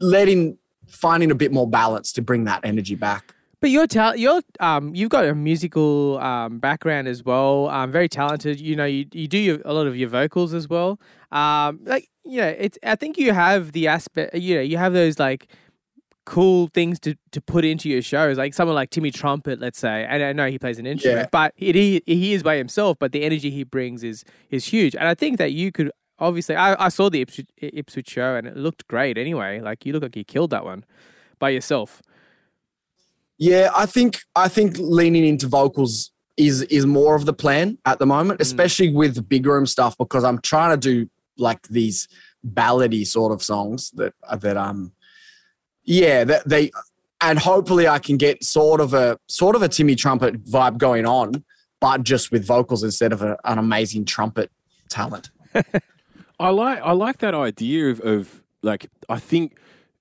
letting 0.00 0.58
finding 0.88 1.30
a 1.30 1.34
bit 1.34 1.52
more 1.52 1.68
balance 1.68 2.12
to 2.12 2.22
bring 2.22 2.44
that 2.44 2.60
energy 2.64 2.94
back. 2.94 3.34
But 3.60 3.70
you're 3.70 3.86
tal- 3.86 4.16
you're 4.16 4.42
um 4.60 4.94
you've 4.94 5.10
got 5.10 5.24
a 5.24 5.34
musical 5.34 6.18
um 6.18 6.58
background 6.58 7.08
as 7.08 7.24
well. 7.24 7.68
Um, 7.68 7.90
very 7.90 8.08
talented. 8.08 8.60
You 8.60 8.76
know, 8.76 8.84
you 8.84 9.06
you 9.12 9.28
do 9.28 9.38
your, 9.38 9.62
a 9.64 9.72
lot 9.72 9.86
of 9.86 9.96
your 9.96 10.08
vocals 10.08 10.52
as 10.52 10.68
well. 10.68 11.00
Um, 11.32 11.80
like 11.84 12.08
you 12.24 12.40
know, 12.40 12.54
it's 12.58 12.78
I 12.82 12.96
think 12.96 13.16
you 13.16 13.32
have 13.32 13.72
the 13.72 13.88
aspect. 13.88 14.34
You 14.34 14.56
know, 14.56 14.60
you 14.60 14.76
have 14.76 14.92
those 14.92 15.18
like 15.18 15.48
cool 16.24 16.68
things 16.68 16.98
to, 17.00 17.16
to 17.32 17.40
put 17.40 17.64
into 17.64 17.88
your 17.88 18.02
shows. 18.02 18.38
Like 18.38 18.54
someone 18.54 18.74
like 18.74 18.90
Timmy 18.90 19.10
Trumpet, 19.10 19.60
let's 19.60 19.78
say. 19.78 20.06
And 20.08 20.22
I 20.22 20.32
know 20.32 20.48
he 20.48 20.58
plays 20.58 20.78
an 20.78 20.86
instrument, 20.86 21.20
Yeah. 21.20 21.28
but 21.30 21.52
it, 21.56 21.74
he 21.74 22.02
he 22.06 22.32
is 22.34 22.42
by 22.42 22.56
himself. 22.56 22.98
But 22.98 23.12
the 23.12 23.22
energy 23.22 23.50
he 23.50 23.64
brings 23.64 24.02
is 24.02 24.24
is 24.50 24.66
huge. 24.66 24.94
And 24.96 25.06
I 25.08 25.14
think 25.14 25.38
that 25.38 25.52
you 25.52 25.70
could 25.72 25.90
obviously. 26.18 26.56
I, 26.56 26.86
I 26.86 26.88
saw 26.88 27.10
the 27.10 27.20
Ipswich, 27.20 27.48
Ipswich 27.58 28.08
show 28.08 28.36
and 28.36 28.46
it 28.46 28.56
looked 28.56 28.86
great. 28.88 29.18
Anyway, 29.18 29.60
like 29.60 29.84
you 29.84 29.92
look 29.92 30.02
like 30.02 30.16
you 30.16 30.24
killed 30.24 30.50
that 30.50 30.64
one 30.64 30.84
by 31.38 31.50
yourself. 31.50 32.02
Yeah, 33.38 33.70
I 33.74 33.86
think 33.86 34.20
I 34.36 34.48
think 34.48 34.76
leaning 34.78 35.24
into 35.24 35.48
vocals 35.48 36.10
is 36.36 36.62
is 36.62 36.86
more 36.86 37.14
of 37.14 37.26
the 37.26 37.32
plan 37.32 37.78
at 37.84 37.98
the 37.98 38.06
moment, 38.06 38.40
especially 38.40 38.92
with 38.92 39.28
big 39.28 39.46
room 39.46 39.66
stuff 39.66 39.96
because 39.98 40.24
I'm 40.24 40.40
trying 40.40 40.70
to 40.70 40.76
do 40.76 41.10
like 41.36 41.62
these 41.68 42.08
ballady 42.46 43.06
sort 43.06 43.32
of 43.32 43.42
songs 43.42 43.90
that 43.92 44.14
that 44.40 44.56
um 44.56 44.92
yeah 45.84 46.24
that 46.24 46.48
they 46.48 46.70
and 47.20 47.38
hopefully 47.38 47.88
I 47.88 47.98
can 47.98 48.16
get 48.18 48.44
sort 48.44 48.80
of 48.80 48.92
a 48.92 49.18
sort 49.28 49.56
of 49.56 49.62
a 49.62 49.68
Timmy 49.68 49.94
trumpet 49.94 50.44
vibe 50.44 50.76
going 50.76 51.06
on, 51.06 51.42
but 51.80 52.02
just 52.02 52.30
with 52.30 52.46
vocals 52.46 52.82
instead 52.82 53.12
of 53.12 53.22
a, 53.22 53.38
an 53.44 53.58
amazing 53.58 54.04
trumpet 54.04 54.50
talent. 54.90 55.30
I 56.40 56.50
like 56.50 56.80
I 56.82 56.92
like 56.92 57.18
that 57.18 57.34
idea 57.34 57.88
of, 57.90 58.00
of 58.00 58.42
like 58.62 58.90
I 59.08 59.18
think 59.18 59.58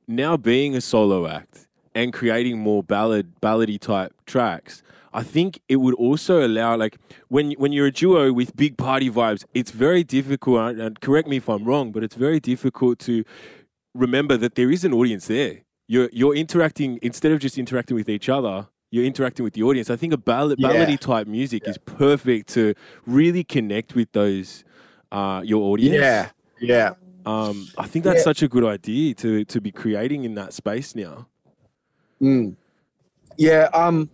now 0.07 0.35
being 0.35 0.75
a 0.75 0.81
solo 0.81 1.27
act 1.27 1.67
and 1.95 2.11
creating 2.11 2.57
more 2.59 2.83
ballad 2.83 3.39
ballady 3.41 3.79
type 3.79 4.13
tracks, 4.25 4.83
I 5.13 5.23
think 5.23 5.61
it 5.69 5.77
would 5.77 5.93
also 5.93 6.45
allow 6.45 6.75
like 6.75 6.97
when 7.29 7.51
when 7.53 7.71
you're 7.71 7.87
a 7.87 7.91
duo 7.91 8.33
with 8.33 8.55
big 8.55 8.77
party 8.77 9.09
vibes, 9.09 9.45
it's 9.53 9.71
very 9.71 10.03
difficult. 10.03 10.71
And 10.71 10.81
and 10.81 10.99
correct 10.99 11.27
me 11.29 11.37
if 11.37 11.47
I'm 11.47 11.63
wrong, 11.63 11.91
but 11.91 12.03
it's 12.03 12.15
very 12.15 12.39
difficult 12.39 12.99
to 12.99 13.23
remember 13.93 14.35
that 14.37 14.55
there 14.55 14.71
is 14.71 14.83
an 14.83 14.93
audience 14.93 15.27
there. 15.27 15.61
You're 15.93 16.09
you're 16.11 16.35
interacting 16.35 16.97
instead 17.03 17.31
of 17.33 17.39
just 17.39 17.55
interacting 17.59 17.93
with 17.95 18.09
each 18.09 18.27
other. 18.27 18.67
You're 18.89 19.05
interacting 19.05 19.43
with 19.43 19.53
the 19.53 19.61
audience. 19.61 19.91
I 19.91 19.95
think 19.95 20.11
a 20.11 20.17
ballad, 20.17 20.57
Yeah. 20.59 20.69
ballady 20.69 20.97
type 20.99 21.27
music 21.27 21.67
is 21.67 21.77
perfect 21.77 22.49
to 22.55 22.73
really 23.05 23.43
connect 23.43 23.93
with 23.93 24.11
those 24.11 24.63
uh, 25.11 25.41
your 25.45 25.61
audience. 25.71 25.93
Yeah, 25.95 26.29
yeah. 26.59 26.93
Um, 27.27 27.67
I 27.77 27.85
think 27.85 28.05
that's 28.05 28.17
Yeah. 28.21 28.23
such 28.23 28.41
a 28.41 28.47
good 28.47 28.63
idea 28.65 29.13
to 29.23 29.45
to 29.45 29.61
be 29.61 29.71
creating 29.71 30.23
in 30.23 30.33
that 30.33 30.51
space 30.53 30.95
now. 30.95 31.27
Mm. 32.19 32.55
Yeah, 33.37 33.69
um, 33.75 34.09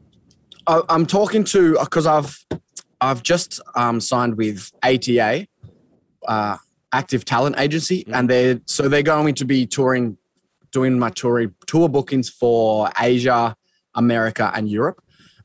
I, 0.67 0.81
I'm 0.89 1.05
talking 1.05 1.45
to 1.45 1.77
because 1.79 2.05
I've 2.05 2.45
I've 2.99 3.23
just 3.23 3.61
um, 3.75 4.01
signed 4.01 4.35
with 4.35 4.69
ATA, 4.83 5.47
uh, 6.27 6.57
Active 6.91 7.23
Talent 7.23 7.55
Agency, 7.57 8.03
Mm. 8.03 8.15
and 8.19 8.29
they're 8.29 8.59
so 8.65 8.89
they're 8.89 9.01
going 9.15 9.35
to 9.35 9.45
be 9.45 9.65
touring, 9.65 10.17
doing 10.71 10.97
my 10.97 11.09
tour 11.09 11.51
tour 11.67 11.89
bookings 11.89 12.29
for 12.29 12.89
Asia, 12.99 13.55
America, 13.95 14.51
and 14.53 14.69
Europe. 14.69 15.01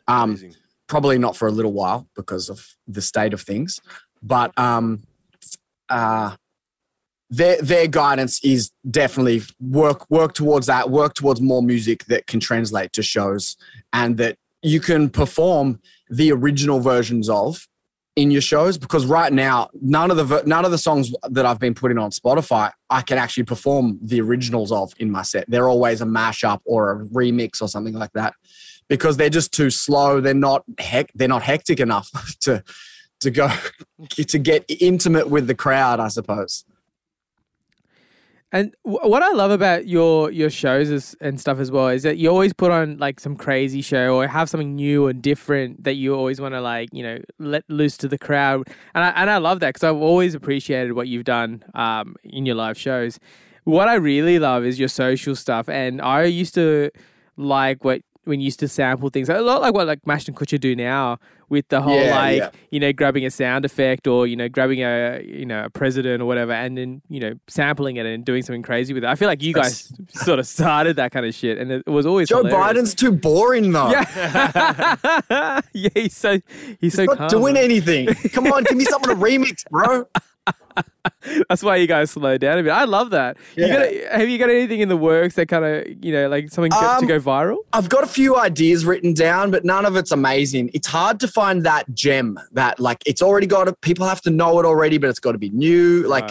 Um, 0.06 0.38
probably 0.86 1.18
not 1.18 1.36
for 1.36 1.48
a 1.48 1.50
little 1.50 1.72
while 1.72 2.06
because 2.14 2.50
of 2.50 2.66
the 2.86 3.00
state 3.00 3.32
of 3.32 3.40
things, 3.40 3.80
but 4.22 4.56
um, 4.58 5.02
uh, 5.88 6.36
their 7.30 7.60
their 7.60 7.86
guidance 7.86 8.42
is 8.44 8.70
definitely 8.90 9.42
work 9.60 10.08
work 10.10 10.34
towards 10.34 10.66
that, 10.66 10.90
work 10.90 11.14
towards 11.14 11.40
more 11.40 11.62
music 11.62 12.04
that 12.06 12.26
can 12.26 12.40
translate 12.40 12.92
to 12.92 13.02
shows, 13.02 13.56
and 13.92 14.16
that 14.18 14.36
you 14.62 14.80
can 14.80 15.10
perform 15.10 15.80
the 16.08 16.32
original 16.32 16.80
versions 16.80 17.28
of 17.28 17.66
in 18.16 18.30
your 18.30 18.40
shows 18.40 18.78
because 18.78 19.06
right 19.06 19.32
now 19.32 19.68
none 19.80 20.10
of 20.10 20.16
the 20.16 20.42
none 20.46 20.64
of 20.64 20.70
the 20.70 20.78
songs 20.78 21.12
that 21.30 21.44
I've 21.44 21.58
been 21.58 21.74
putting 21.74 21.98
on 21.98 22.10
Spotify 22.10 22.70
I 22.88 23.02
can 23.02 23.18
actually 23.18 23.42
perform 23.42 23.98
the 24.02 24.20
originals 24.20 24.70
of 24.70 24.92
in 24.98 25.10
my 25.10 25.22
set. 25.22 25.46
They're 25.48 25.68
always 25.68 26.00
a 26.00 26.04
mashup 26.04 26.60
or 26.64 26.92
a 26.92 27.04
remix 27.06 27.60
or 27.60 27.68
something 27.68 27.94
like 27.94 28.12
that 28.12 28.34
because 28.88 29.16
they're 29.16 29.30
just 29.30 29.52
too 29.52 29.70
slow. 29.70 30.20
They're 30.20 30.32
not 30.34 30.62
heck 30.78 31.10
they're 31.14 31.28
not 31.28 31.42
hectic 31.42 31.80
enough 31.80 32.10
to 32.42 32.62
to 33.20 33.30
go 33.30 33.50
to 34.10 34.38
get 34.38 34.64
intimate 34.68 35.28
with 35.28 35.46
the 35.48 35.54
crowd, 35.54 35.98
I 35.98 36.08
suppose. 36.08 36.64
And 38.54 38.72
w- 38.84 39.10
what 39.10 39.20
I 39.20 39.32
love 39.32 39.50
about 39.50 39.88
your 39.88 40.30
your 40.30 40.48
shows 40.48 40.88
is, 40.88 41.16
and 41.20 41.40
stuff 41.40 41.58
as 41.58 41.72
well 41.72 41.88
is 41.88 42.04
that 42.04 42.18
you 42.18 42.30
always 42.30 42.52
put 42.52 42.70
on 42.70 42.98
like 42.98 43.18
some 43.18 43.34
crazy 43.36 43.82
show 43.82 44.14
or 44.14 44.28
have 44.28 44.48
something 44.48 44.76
new 44.76 45.08
and 45.08 45.20
different 45.20 45.82
that 45.82 45.94
you 45.94 46.14
always 46.14 46.40
want 46.40 46.54
to 46.54 46.60
like 46.60 46.88
you 46.92 47.02
know 47.02 47.18
let 47.40 47.68
loose 47.68 47.96
to 47.96 48.06
the 48.06 48.16
crowd. 48.16 48.68
And 48.94 49.02
I 49.02 49.08
and 49.10 49.28
I 49.28 49.38
love 49.38 49.58
that 49.58 49.74
because 49.74 49.82
I've 49.82 49.96
always 49.96 50.36
appreciated 50.36 50.92
what 50.92 51.08
you've 51.08 51.24
done 51.24 51.64
um, 51.74 52.14
in 52.22 52.46
your 52.46 52.54
live 52.54 52.78
shows. 52.78 53.18
What 53.64 53.88
I 53.88 53.94
really 53.94 54.38
love 54.38 54.64
is 54.64 54.78
your 54.78 54.88
social 54.88 55.34
stuff, 55.34 55.68
and 55.68 56.00
I 56.00 56.22
used 56.22 56.54
to 56.54 56.90
like 57.36 57.82
what 57.82 58.02
when 58.22 58.40
you 58.40 58.44
used 58.44 58.60
to 58.60 58.68
sample 58.68 59.08
things 59.08 59.28
a 59.28 59.40
lot 59.40 59.62
like 59.62 59.74
what 59.74 59.88
like 59.88 60.02
Mashd 60.02 60.28
N 60.28 60.34
Kutcher 60.36 60.60
do 60.60 60.76
now 60.76 61.18
with 61.54 61.66
the 61.68 61.80
whole 61.80 61.98
Yeah, 61.98 62.14
like 62.14 62.36
yeah. 62.38 62.50
you 62.70 62.78
know 62.80 62.92
grabbing 62.92 63.24
a 63.24 63.30
sound 63.30 63.64
effect 63.64 64.06
or 64.06 64.26
you 64.26 64.36
know 64.36 64.48
grabbing 64.50 64.80
a 64.82 65.22
you 65.24 65.46
know 65.46 65.64
a 65.64 65.70
president 65.70 66.20
or 66.20 66.26
whatever 66.26 66.52
and 66.52 66.76
then 66.76 67.00
you 67.08 67.20
know 67.20 67.32
sampling 67.48 67.96
it 67.96 68.04
and 68.04 68.24
doing 68.26 68.42
something 68.42 68.62
crazy 68.62 68.92
with 68.92 69.04
it. 69.04 69.06
I 69.08 69.14
feel 69.14 69.28
like 69.28 69.42
you 69.42 69.54
guys 69.54 69.90
sort 70.08 70.38
of 70.38 70.46
started 70.46 70.96
that 70.96 71.12
kind 71.12 71.24
of 71.24 71.34
shit 71.34 71.56
and 71.56 71.72
it 71.72 71.86
was 71.86 72.04
always 72.04 72.28
Joe 72.28 72.44
hilarious. 72.44 72.90
Biden's 72.90 72.94
too 72.94 73.12
boring 73.12 73.72
though. 73.72 73.90
yeah 73.90 75.60
yeah 75.72 75.88
he's 75.94 76.14
so 76.16 76.32
he's 76.34 76.76
He's 76.80 76.94
so 76.96 77.04
not 77.06 77.16
calm. 77.16 77.28
doing 77.28 77.56
anything. 77.56 78.06
Come 78.32 78.46
on, 78.52 78.64
give 78.64 78.76
me 78.76 78.84
something 78.84 79.14
to 79.16 79.20
remix, 79.22 79.64
bro. 79.70 80.04
That's 81.48 81.62
why 81.62 81.76
you 81.76 81.86
guys 81.86 82.10
slow 82.10 82.36
down 82.38 82.58
a 82.58 82.62
bit. 82.62 82.70
I 82.70 82.84
love 82.84 83.10
that. 83.10 83.36
You 83.56 83.68
got 83.68 83.92
have 84.20 84.28
you 84.28 84.38
got 84.38 84.50
anything 84.50 84.80
in 84.80 84.88
the 84.88 84.96
works 84.96 85.34
that 85.36 85.46
kind 85.46 85.64
of 85.64 86.04
you 86.04 86.12
know 86.12 86.28
like 86.28 86.50
something 86.50 86.70
to- 86.72 86.78
to 86.78 86.84
Um, 86.96 87.06
go 87.06 87.20
viral? 87.20 87.58
I've 87.72 87.88
got 87.88 88.04
a 88.04 88.06
few 88.06 88.36
ideas 88.36 88.84
written 88.84 89.14
down, 89.14 89.50
but 89.50 89.64
none 89.64 89.86
of 89.86 89.96
it's 89.96 90.12
amazing. 90.12 90.70
It's 90.74 90.86
hard 90.86 91.20
to 91.20 91.28
find 91.28 91.62
that 91.64 91.92
gem 91.94 92.38
that 92.52 92.78
like 92.80 93.02
it's 93.06 93.22
already 93.22 93.46
got 93.46 93.64
to, 93.64 93.72
people 93.82 94.06
have 94.06 94.20
to 94.22 94.30
know 94.30 94.58
it 94.60 94.66
already, 94.66 94.98
but 94.98 95.10
it's 95.10 95.20
got 95.20 95.32
to 95.32 95.38
be 95.38 95.50
new. 95.50 96.02
Like 96.06 96.30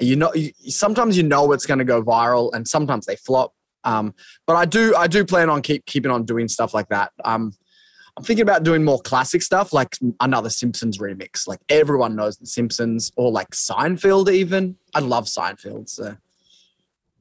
you 0.00 0.16
know, 0.16 0.32
you, 0.34 0.50
sometimes 0.68 1.16
you 1.16 1.22
know 1.22 1.52
it's 1.52 1.66
going 1.66 1.78
to 1.78 1.84
go 1.84 2.02
viral, 2.02 2.52
and 2.52 2.66
sometimes 2.66 3.06
they 3.06 3.16
flop. 3.16 3.52
Um, 3.84 4.14
but 4.46 4.56
I 4.56 4.64
do, 4.64 4.94
I 4.96 5.06
do 5.06 5.24
plan 5.24 5.50
on 5.50 5.60
keep 5.62 5.84
keeping 5.86 6.10
on 6.10 6.24
doing 6.24 6.48
stuff 6.48 6.72
like 6.74 6.88
that. 6.88 7.12
Um, 7.24 7.52
I'm 8.16 8.22
thinking 8.22 8.42
about 8.42 8.62
doing 8.62 8.84
more 8.84 9.00
classic 9.00 9.42
stuff, 9.42 9.72
like 9.72 9.96
another 10.20 10.48
Simpsons 10.50 10.98
remix. 10.98 11.48
Like 11.48 11.58
everyone 11.68 12.14
knows 12.14 12.36
the 12.36 12.46
Simpsons, 12.46 13.10
or 13.16 13.30
like 13.32 13.50
Seinfeld. 13.50 14.30
Even 14.32 14.76
I 14.94 15.00
love 15.00 15.24
Seinfeld. 15.24 15.88
So 15.88 16.16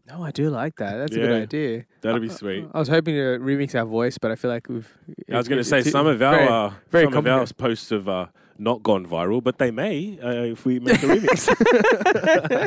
no, 0.07 0.23
I 0.23 0.29
do 0.31 0.49
like 0.51 0.75
that. 0.75 0.97
That's 0.97 1.15
a 1.15 1.19
good 1.19 1.31
idea. 1.43 1.85
That'd 2.01 2.21
be 2.21 2.29
sweet. 2.29 2.67
I 2.73 2.79
was 2.79 2.89
hoping 2.89 3.15
to 3.15 3.39
remix 3.39 3.73
our 3.73 3.85
voice, 3.85 4.17
but 4.19 4.29
I 4.31 4.35
feel 4.35 4.51
like 4.51 4.67
we've. 4.69 4.91
I 5.31 5.37
was 5.37 5.47
going 5.47 5.57
to 5.57 5.63
say 5.63 5.79
it's- 5.79 5.91
some 5.91 6.05
of 6.05 6.21
our 6.21 6.35
very- 6.35 6.47
uh, 6.47 6.69
very 6.91 7.05
some 7.05 7.13
of 7.15 7.25
our 7.27 7.45
posts 7.47 7.89
have 7.89 8.07
uh, 8.07 8.27
not 8.59 8.83
gone 8.83 9.05
viral, 9.07 9.41
but 9.43 9.57
they 9.57 9.71
may 9.71 10.19
uh, 10.21 10.29
if 10.43 10.63
we 10.65 10.79
make 10.79 11.01
a 11.01 11.07
remix. 11.07 11.49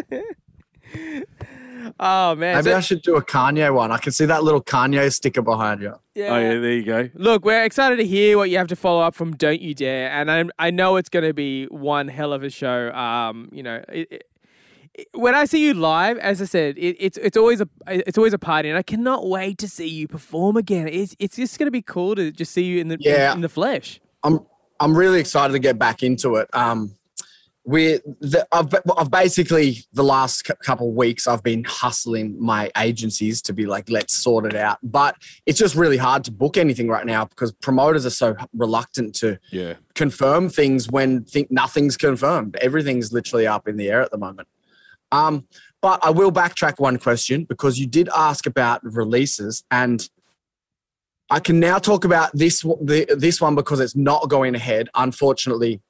Oh 2.00 2.34
man! 2.34 2.56
maybe 2.56 2.70
So- 2.70 2.76
I 2.76 2.80
should 2.80 3.02
do 3.02 3.16
a 3.16 3.22
Kanye 3.24 3.72
one. 3.74 3.90
I 3.92 3.98
can 3.98 4.12
see 4.12 4.24
that 4.26 4.42
little 4.44 4.62
Kanye 4.62 5.12
sticker 5.12 5.42
behind 5.42 5.82
you. 5.82 5.94
yeah. 6.14 6.28
Oh 6.34 6.38
yeah, 6.38 6.60
there 6.60 6.72
you 6.72 6.82
go. 6.84 7.08
Look, 7.14 7.44
we're 7.44 7.64
excited 7.64 7.96
to 7.96 8.04
hear 8.06 8.36
what 8.36 8.50
you 8.50 8.58
have 8.58 8.68
to 8.68 8.76
follow 8.76 9.00
up 9.02 9.14
from 9.14 9.36
Don't 9.36 9.60
You 9.60 9.74
Dare, 9.74 10.10
and 10.10 10.30
I 10.30 10.44
I 10.58 10.70
know 10.70 10.96
it's 10.96 11.08
going 11.08 11.24
to 11.24 11.34
be 11.34 11.66
one 11.66 12.08
hell 12.08 12.32
of 12.32 12.42
a 12.42 12.50
show. 12.50 12.90
Um, 12.92 13.48
you 13.52 13.62
know, 13.62 13.82
it, 13.88 14.08
it, 14.10 14.24
it- 14.94 15.08
when 15.12 15.34
I 15.34 15.44
see 15.44 15.62
you 15.62 15.74
live, 15.74 16.16
as 16.18 16.40
I 16.40 16.46
said, 16.46 16.78
it, 16.78 16.96
it's 16.98 17.18
it's 17.18 17.36
always 17.36 17.60
a 17.60 17.68
it's 17.86 18.16
always 18.16 18.32
a 18.32 18.38
party, 18.38 18.68
and 18.70 18.78
I 18.78 18.82
cannot 18.82 19.28
wait 19.28 19.58
to 19.58 19.68
see 19.68 19.86
you 19.88 20.08
perform 20.08 20.56
again. 20.56 20.88
It's 20.88 21.14
it's 21.18 21.36
just 21.36 21.58
going 21.58 21.66
to 21.66 21.70
be 21.70 21.82
cool 21.82 22.14
to 22.14 22.30
just 22.32 22.52
see 22.52 22.64
you 22.64 22.80
in 22.80 22.88
the 22.88 22.96
Yeah. 23.00 23.34
in, 23.34 23.42
the 23.42 23.48
flesh. 23.50 24.00
I'm 24.22 24.40
I'm 24.80 24.96
really 24.96 25.20
excited 25.20 25.52
to 25.52 25.58
get 25.58 25.78
back 25.78 26.02
into 26.02 26.36
it. 26.36 26.48
Um, 26.54 26.94
we 27.66 27.98
the, 28.20 28.46
I've 28.52 28.72
I've 28.96 29.10
basically 29.10 29.78
the 29.92 30.04
last 30.04 30.48
couple 30.64 30.88
of 30.88 30.94
weeks 30.94 31.26
I've 31.26 31.42
been 31.42 31.64
hustling 31.64 32.40
my 32.40 32.70
agencies 32.78 33.42
to 33.42 33.52
be 33.52 33.66
like 33.66 33.90
let's 33.90 34.14
sort 34.14 34.46
it 34.46 34.54
out, 34.54 34.78
but 34.84 35.16
it's 35.46 35.58
just 35.58 35.74
really 35.74 35.96
hard 35.96 36.22
to 36.24 36.30
book 36.30 36.56
anything 36.56 36.86
right 36.88 37.04
now 37.04 37.24
because 37.24 37.50
promoters 37.52 38.06
are 38.06 38.10
so 38.10 38.36
reluctant 38.54 39.16
to 39.16 39.38
Yeah. 39.50 39.74
confirm 39.96 40.48
things 40.48 40.88
when 40.88 41.24
think 41.24 41.50
nothing's 41.50 41.96
confirmed. 41.96 42.56
Everything's 42.60 43.12
literally 43.12 43.48
up 43.48 43.66
in 43.66 43.76
the 43.76 43.90
air 43.90 44.00
at 44.00 44.12
the 44.12 44.18
moment. 44.18 44.46
Um, 45.10 45.48
but 45.82 45.98
I 46.04 46.10
will 46.10 46.30
backtrack 46.32 46.78
one 46.78 46.98
question 46.98 47.44
because 47.44 47.78
you 47.80 47.86
did 47.88 48.08
ask 48.16 48.46
about 48.46 48.80
releases, 48.84 49.64
and 49.72 50.08
I 51.30 51.40
can 51.40 51.58
now 51.58 51.78
talk 51.78 52.04
about 52.04 52.30
this 52.32 52.62
the, 52.62 53.06
this 53.18 53.40
one 53.40 53.56
because 53.56 53.80
it's 53.80 53.96
not 53.96 54.28
going 54.28 54.54
ahead. 54.54 54.88
Unfortunately, 54.94 55.80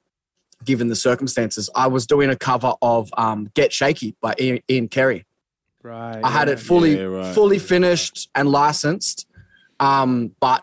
given 0.63 0.87
the 0.87 0.95
circumstances, 0.95 1.69
I 1.75 1.87
was 1.87 2.05
doing 2.07 2.29
a 2.29 2.35
cover 2.35 2.73
of 2.81 3.09
um, 3.17 3.49
"Get 3.53 3.71
Shaky" 3.73 4.15
by 4.21 4.35
Ian, 4.39 4.59
Ian 4.69 4.87
Carey. 4.87 5.25
Right. 5.83 6.19
I 6.23 6.29
had 6.29 6.49
it 6.49 6.59
fully 6.59 6.97
Yeah, 6.97 7.03
right. 7.03 7.35
fully 7.35 7.59
finished 7.59 8.29
and 8.35 8.49
licensed, 8.49 9.27
um, 9.79 10.35
but 10.39 10.61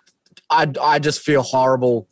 I 0.50 0.70
I 0.80 0.98
just 0.98 1.20
feel 1.20 1.42
horrible 1.42 2.08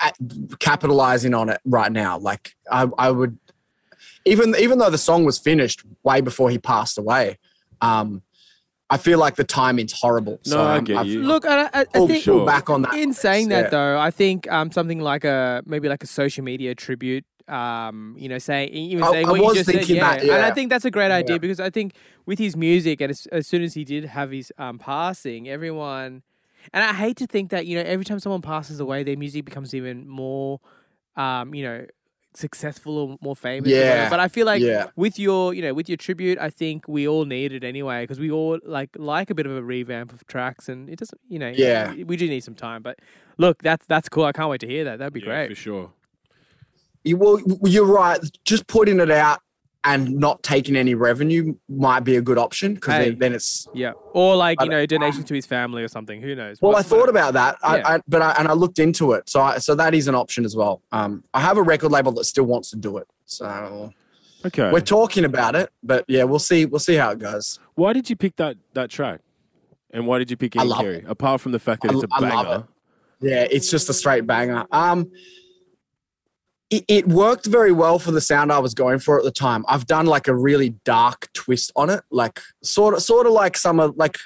at 0.00 0.16
capitalizing 0.60 1.34
on 1.34 1.48
it 1.50 1.60
right 1.64 1.92
now. 1.92 2.18
Like 2.18 2.54
I 2.70 2.88
I 2.96 3.10
would 3.10 3.38
even 4.24 4.54
even 4.58 4.78
though 4.78 4.90
the 4.90 4.98
song 4.98 5.24
was 5.24 5.38
finished 5.38 5.82
way 6.02 6.20
before 6.20 6.48
he 6.50 6.58
passed 6.58 6.96
away, 6.96 7.38
um, 7.80 8.22
I 8.94 8.98
feel 9.06 9.18
like 9.18 9.34
the 9.36 9.44
timing's 9.44 9.92
horrible. 9.92 10.36
No, 10.46 10.60
I 10.62 10.74
I'm- 10.74 10.84
get 10.84 10.96
I've 10.98 11.06
you. 11.06 11.22
Look, 11.22 11.44
I, 11.46 11.64
I, 11.64 11.70
I 11.80 11.84
pulled- 11.84 12.10
think 12.10 12.22
Sure. 12.24 12.34
pulled 12.36 12.46
back 12.46 12.70
on 12.70 12.82
that. 12.82 12.94
in 12.94 13.12
saying 13.12 13.48
that 13.54 13.64
Yeah. 13.64 13.70
though, 13.76 13.98
I 13.98 14.10
think 14.20 14.50
um, 14.56 14.70
something 14.70 15.00
like 15.00 15.24
a 15.24 15.62
maybe 15.66 15.88
like 15.88 16.02
a 16.02 16.06
social 16.20 16.44
media 16.44 16.74
tribute. 16.74 17.24
Um, 17.46 18.16
you 18.18 18.28
know, 18.30 18.38
saying 18.38 18.70
even 18.72 19.04
saying 19.04 19.26
I 19.26 19.30
what 19.30 19.36
you 19.40 19.44
was 19.44 19.54
just 19.58 19.66
said, 19.66 19.74
thinking 19.80 19.96
yeah. 19.96 20.16
that, 20.16 20.22
and 20.22 20.44
I 20.48 20.50
think 20.56 20.70
that's 20.70 20.86
a 20.86 20.90
great 20.90 21.10
idea 21.10 21.34
Yeah. 21.34 21.38
because 21.44 21.60
I 21.60 21.68
think 21.68 21.92
with 22.24 22.38
his 22.38 22.56
music 22.56 23.02
and 23.02 23.10
as, 23.10 23.26
as 23.38 23.46
soon 23.46 23.62
as 23.62 23.74
he 23.74 23.84
did 23.84 24.02
have 24.06 24.30
his 24.30 24.50
um 24.56 24.78
passing, 24.78 25.46
everyone, 25.56 26.22
and 26.72 26.82
I 26.82 26.94
hate 26.94 27.16
to 27.18 27.26
think 27.26 27.50
that 27.50 27.66
you 27.66 27.74
know 27.76 27.84
every 27.94 28.06
time 28.06 28.18
someone 28.18 28.40
passes 28.40 28.80
away, 28.80 29.02
their 29.04 29.18
music 29.24 29.44
becomes 29.44 29.74
even 29.74 30.08
more, 30.08 30.60
um, 31.16 31.54
you 31.54 31.64
know, 31.64 31.84
successful 32.36 32.98
or 32.98 33.16
more 33.20 33.36
famous. 33.36 33.70
or. 33.70 33.74
Yeah. 33.76 34.10
but 34.10 34.20
I 34.20 34.28
feel 34.28 34.46
like 34.46 34.60
yeah, 34.60 34.86
with 34.96 35.18
your 35.18 35.54
you 35.54 35.62
know 35.62 35.72
with 35.74 35.88
your 35.88 35.96
tribute 35.96 36.38
i 36.38 36.50
think 36.50 36.86
we 36.88 37.06
all 37.06 37.24
need 37.24 37.52
it 37.52 37.62
anyway 37.64 38.02
because 38.02 38.18
we 38.18 38.30
all 38.30 38.58
like 38.64 38.90
like 38.98 39.30
a 39.30 39.34
bit 39.34 39.46
of 39.46 39.52
a 39.52 39.62
revamp 39.62 40.12
of 40.12 40.26
tracks 40.26 40.68
and 40.68 40.88
it 40.90 40.98
doesn't 40.98 41.20
you 41.28 41.38
know 41.38 41.52
Yeah. 41.54 41.92
we 42.04 42.16
do 42.16 42.26
need 42.28 42.42
some 42.42 42.54
time 42.54 42.82
but 42.82 42.98
look 43.38 43.62
that's 43.62 43.86
that's 43.86 44.08
cool 44.08 44.24
i 44.24 44.32
can't 44.32 44.50
wait 44.50 44.60
to 44.62 44.66
hear 44.66 44.84
that 44.84 44.98
that'd 44.98 45.12
be 45.12 45.20
Yeah, 45.20 45.26
great 45.26 45.48
for 45.50 45.54
sure. 45.54 45.92
You- 47.04 47.18
well, 47.18 47.38
you're 47.64 47.84
right. 47.84 48.18
Just 48.44 48.66
putting 48.66 48.98
it 48.98 49.10
out 49.10 49.40
and 49.84 50.16
not 50.18 50.42
taking 50.42 50.76
any 50.76 50.94
revenue 50.94 51.54
might 51.68 52.00
be 52.00 52.16
a 52.16 52.22
good 52.22 52.38
option 52.38 52.74
because 52.74 52.94
Hey. 52.94 53.10
then, 53.10 53.18
then 53.18 53.32
it's 53.34 53.68
yeah 53.74 53.92
or 54.12 54.34
like 54.34 54.60
you 54.62 54.68
know 54.68 54.86
donations 54.86 55.26
to 55.26 55.34
his 55.34 55.46
family 55.46 55.82
or 55.82 55.88
something 55.88 56.20
who 56.20 56.34
knows 56.34 56.60
Well, 56.60 56.72
What- 56.72 56.78
I 56.78 56.82
thought 56.82 57.08
about 57.08 57.34
that, 57.34 57.58
Yeah. 57.62 57.68
I, 57.68 57.94
I, 57.96 58.00
but 58.08 58.22
I, 58.22 58.30
and 58.38 58.48
I 58.48 58.52
looked 58.54 58.78
into 58.78 59.12
it, 59.12 59.28
so 59.28 59.40
I, 59.40 59.58
so 59.58 59.74
that 59.74 59.94
is 59.94 60.08
an 60.08 60.14
option 60.14 60.44
as 60.44 60.56
well. 60.56 60.82
Um, 60.92 61.22
I 61.34 61.40
have 61.40 61.56
a 61.58 61.62
record 61.62 61.92
label 61.92 62.12
that 62.12 62.24
still 62.24 62.44
wants 62.44 62.70
to 62.70 62.76
do 62.76 62.96
it, 62.98 63.06
so 63.26 63.92
Okay. 64.46 64.70
we're 64.70 64.80
talking 64.80 65.24
about 65.24 65.54
it. 65.56 65.70
But 65.82 66.04
yeah, 66.08 66.24
we'll 66.24 66.38
see. 66.38 66.66
We'll 66.66 66.78
see 66.78 66.94
how 66.96 67.10
it 67.10 67.18
goes. 67.18 67.58
why 67.74 67.92
did 67.92 68.08
you 68.10 68.16
pick 68.16 68.36
that 68.36 68.56
that 68.74 68.90
track? 68.90 69.20
And 69.90 70.06
why 70.06 70.18
did 70.18 70.30
you 70.30 70.36
pick 70.36 70.56
I 70.56 70.60
Ian 70.60 70.68
love 70.68 70.80
Carey? 70.80 71.04
Apart 71.06 71.40
from 71.40 71.52
the 71.52 71.58
fact 71.60 71.82
that 71.82 71.92
I- 71.92 71.94
it's 71.94 72.04
a 72.04 72.08
I 72.12 72.18
love 72.20 72.44
banger. 72.46 72.64
Yeah, 73.20 73.46
it's 73.50 73.70
just 73.70 73.88
a 73.88 73.92
straight 73.94 74.26
banger. 74.26 74.64
Um, 74.72 75.10
it, 76.76 76.84
it 76.88 77.08
worked 77.08 77.46
very 77.46 77.72
well 77.72 77.98
for 77.98 78.10
the 78.10 78.20
sound 78.20 78.52
I 78.52 78.58
was 78.58 78.74
going 78.74 78.98
for 78.98 79.18
at 79.18 79.24
the 79.24 79.30
time. 79.30 79.64
I've 79.68 79.86
done 79.86 80.06
like 80.06 80.28
a 80.28 80.34
really 80.34 80.70
dark 80.84 81.28
twist 81.32 81.72
on 81.76 81.90
it, 81.90 82.02
like 82.10 82.40
sort 82.62 82.94
of, 82.94 83.02
sort 83.02 83.26
of 83.26 83.32
like 83.32 83.56
some 83.56 83.80
of 83.80 83.96
like. 83.96 84.16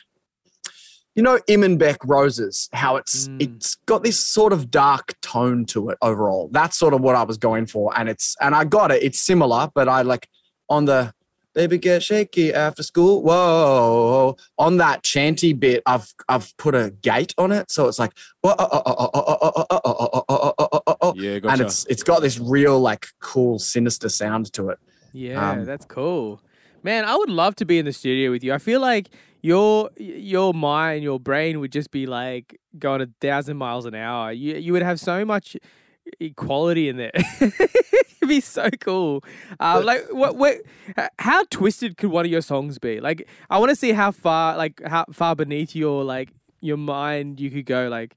you 1.14 1.22
know 1.24 1.38
Imanbek 1.48 1.96
roses, 2.04 2.68
how 2.72 2.96
it's 2.96 3.26
Mm. 3.28 3.42
it's 3.42 3.74
got 3.86 4.04
this 4.04 4.18
sort 4.36 4.52
of 4.52 4.70
dark 4.70 5.14
tone 5.20 5.64
to 5.66 5.90
it 5.90 5.98
overall. 6.00 6.48
That's 6.52 6.78
sort 6.78 6.94
of 6.94 7.00
what 7.00 7.16
I 7.16 7.24
was 7.24 7.38
going 7.38 7.66
for, 7.66 7.92
and 7.98 8.08
it's 8.08 8.36
and 8.40 8.54
I 8.54 8.64
got 8.64 8.92
it. 8.92 9.02
It's 9.02 9.20
similar, 9.20 9.68
but 9.74 9.88
I 9.88 10.02
like 10.02 10.28
on 10.68 10.84
the 10.84 11.12
baby 11.58 11.76
get 11.76 12.02
shaky 12.04 12.54
after 12.54 12.84
school. 12.84 13.20
Whoa. 13.20 14.36
On 14.58 14.76
that 14.76 15.02
chanty 15.02 15.52
bit, 15.52 15.82
I've 15.86 16.14
I've 16.28 16.56
put 16.56 16.76
a 16.76 16.92
gate 17.02 17.34
on 17.36 17.50
it. 17.50 17.72
So 17.72 17.88
it's 17.88 17.98
like, 17.98 18.12
and 18.44 18.54
it's 21.60 21.84
it's 21.86 22.04
got 22.04 22.22
this 22.22 22.38
real 22.38 22.78
like 22.78 23.08
cool 23.18 23.58
sinister 23.58 24.08
sound 24.08 24.52
to 24.52 24.68
it. 24.68 24.78
Yeah, 25.12 25.64
that's 25.64 25.84
cool. 25.84 26.40
Man, 26.84 27.04
I 27.04 27.16
would 27.16 27.28
love 27.28 27.56
to 27.56 27.64
be 27.64 27.80
in 27.80 27.86
the 27.86 27.92
studio 27.92 28.30
with 28.30 28.44
you. 28.44 28.54
I 28.54 28.58
feel 28.58 28.80
like 28.80 29.08
your 29.42 29.90
your 29.96 30.54
mind, 30.54 31.02
your 31.02 31.18
brain 31.18 31.58
would 31.58 31.72
just 31.72 31.90
be 31.90 32.06
like 32.06 32.60
going 32.78 33.00
a 33.00 33.08
thousand 33.20 33.56
miles 33.56 33.84
an 33.84 33.96
hour. 33.96 34.30
You 34.30 34.54
you 34.54 34.72
would 34.74 34.82
have 34.82 35.00
so 35.00 35.24
much 35.24 35.56
equality 36.20 36.88
in 36.88 36.96
there. 36.96 37.12
It'd 37.40 38.28
be 38.28 38.40
so 38.40 38.68
cool. 38.80 39.24
Uh, 39.60 39.80
like 39.84 40.06
what 40.10 40.36
what 40.36 40.56
how 41.18 41.44
twisted 41.50 41.96
could 41.96 42.10
one 42.10 42.24
of 42.24 42.30
your 42.30 42.42
songs 42.42 42.78
be? 42.78 43.00
Like 43.00 43.28
I 43.50 43.58
want 43.58 43.70
to 43.70 43.76
see 43.76 43.92
how 43.92 44.10
far 44.10 44.56
like 44.56 44.80
how 44.86 45.04
far 45.12 45.34
beneath 45.36 45.74
your 45.76 46.04
like 46.04 46.30
your 46.60 46.76
mind 46.76 47.40
you 47.40 47.50
could 47.50 47.66
go 47.66 47.88
like 47.88 48.16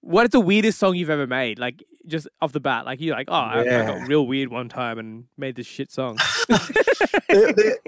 what 0.00 0.24
is 0.24 0.30
the 0.30 0.40
weirdest 0.40 0.78
song 0.78 0.94
you've 0.96 1.10
ever 1.10 1.26
made? 1.26 1.58
Like 1.58 1.82
just 2.06 2.28
off 2.40 2.52
the 2.52 2.60
bat, 2.60 2.84
like 2.86 3.00
you're 3.00 3.16
like, 3.16 3.28
oh, 3.28 3.34
I, 3.34 3.60
I 3.60 3.64
got 3.86 4.08
real 4.08 4.26
weird 4.26 4.50
one 4.50 4.68
time 4.68 4.98
and 4.98 5.24
made 5.36 5.56
this 5.56 5.66
shit 5.66 5.90
song. 5.90 6.18
there, 7.28 7.52
there- 7.52 7.78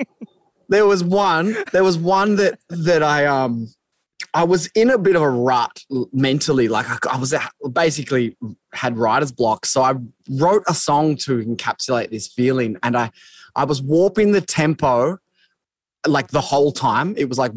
there 0.70 0.84
was 0.84 1.02
one 1.02 1.56
there 1.72 1.82
was 1.82 1.96
one 1.96 2.36
that 2.36 2.58
that 2.68 3.02
i 3.02 3.24
um 3.24 3.68
i 4.34 4.44
was 4.44 4.66
in 4.68 4.90
a 4.90 4.98
bit 4.98 5.16
of 5.16 5.22
a 5.22 5.30
rut 5.30 5.82
mentally 6.12 6.68
like 6.68 6.86
i, 6.88 7.14
I 7.14 7.18
was 7.18 7.34
basically 7.72 8.36
had 8.72 8.96
writer's 8.96 9.32
block 9.32 9.66
so 9.66 9.82
i 9.82 9.94
wrote 10.30 10.62
a 10.68 10.74
song 10.74 11.16
to 11.18 11.38
encapsulate 11.38 12.10
this 12.10 12.28
feeling 12.28 12.76
and 12.82 12.96
i 12.96 13.10
i 13.56 13.64
was 13.64 13.82
warping 13.82 14.32
the 14.32 14.40
tempo 14.40 15.18
like 16.06 16.28
the 16.28 16.40
whole 16.40 16.70
time. 16.70 17.14
It 17.16 17.28
was 17.28 17.38
like 17.38 17.52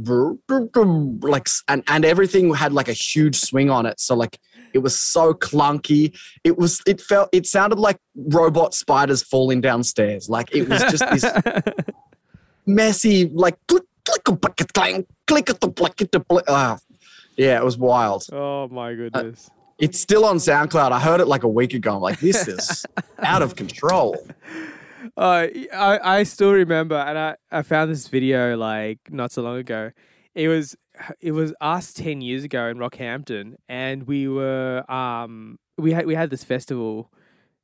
like 1.22 1.48
and 1.68 1.84
and 1.88 2.06
everything 2.06 2.54
had 2.54 2.74
like 2.74 2.90
a 2.90 2.94
huge 2.94 3.36
swing 3.36 3.70
on 3.70 3.86
it 3.86 4.00
so 4.00 4.16
like 4.16 4.40
it 4.74 4.80
was 4.80 5.00
so 5.00 5.34
clunky. 5.34 6.18
It 6.44 6.58
was 6.58 6.82
it 6.88 7.02
felt 7.02 7.30
it 7.32 7.46
sounded 7.46 7.80
like 7.80 7.98
robot 8.16 8.74
spiders 8.74 9.24
falling 9.24 9.62
downstairs. 9.62 10.30
Like 10.30 10.54
it 10.56 10.68
was 10.68 10.82
just 10.84 11.04
this 11.12 11.26
messy, 12.66 13.30
like 13.34 13.58
click, 13.68 13.84
click, 14.24 14.36
a 14.36 14.40
bucket, 14.40 14.74
clang, 14.74 15.06
click 15.28 15.50
at 15.50 15.60
bucket, 15.60 16.46
ah. 16.48 16.78
yeah, 17.38 17.58
it 17.58 17.64
was 17.64 17.78
wild. 17.78 18.26
oh 18.32 18.68
my 18.70 18.94
goodness. 18.94 19.50
It's 19.80 20.00
still 20.00 20.26
on 20.26 20.38
SoundCloud. 20.38 20.92
I 20.92 21.00
heard 21.00 21.22
it 21.22 21.28
like 21.28 21.42
a 21.42 21.48
week 21.48 21.74
ago. 21.74 21.96
I'm 21.96 22.02
like, 22.02 22.20
this 22.20 22.48
is 22.48 22.86
out 23.20 23.42
of 23.42 23.56
control. 23.56 24.16
Uh, 25.18 25.48
I, 25.74 26.00
I 26.04 26.24
still 26.24 26.52
remember, 26.52 26.96
and 26.96 27.18
I, 27.18 27.36
I 27.52 27.64
found 27.64 27.90
this 27.90 28.08
video 28.08 28.56
like 28.56 29.00
not 29.10 29.32
so 29.32 29.42
long 29.42 29.58
ago. 29.58 29.90
It 30.36 30.50
was 30.50 30.76
it 31.20 31.32
was 31.32 31.52
us 31.62 31.94
ten 31.94 32.22
years 32.22 32.44
ago 32.44 32.68
in 32.68 32.78
Rockhampton, 32.78 33.56
and 33.68 34.04
we 34.04 34.28
were 34.28 34.84
um 34.92 35.58
we 35.80 35.94
had 35.94 36.06
we 36.06 36.14
had 36.14 36.30
this 36.30 36.44
festival. 36.44 37.12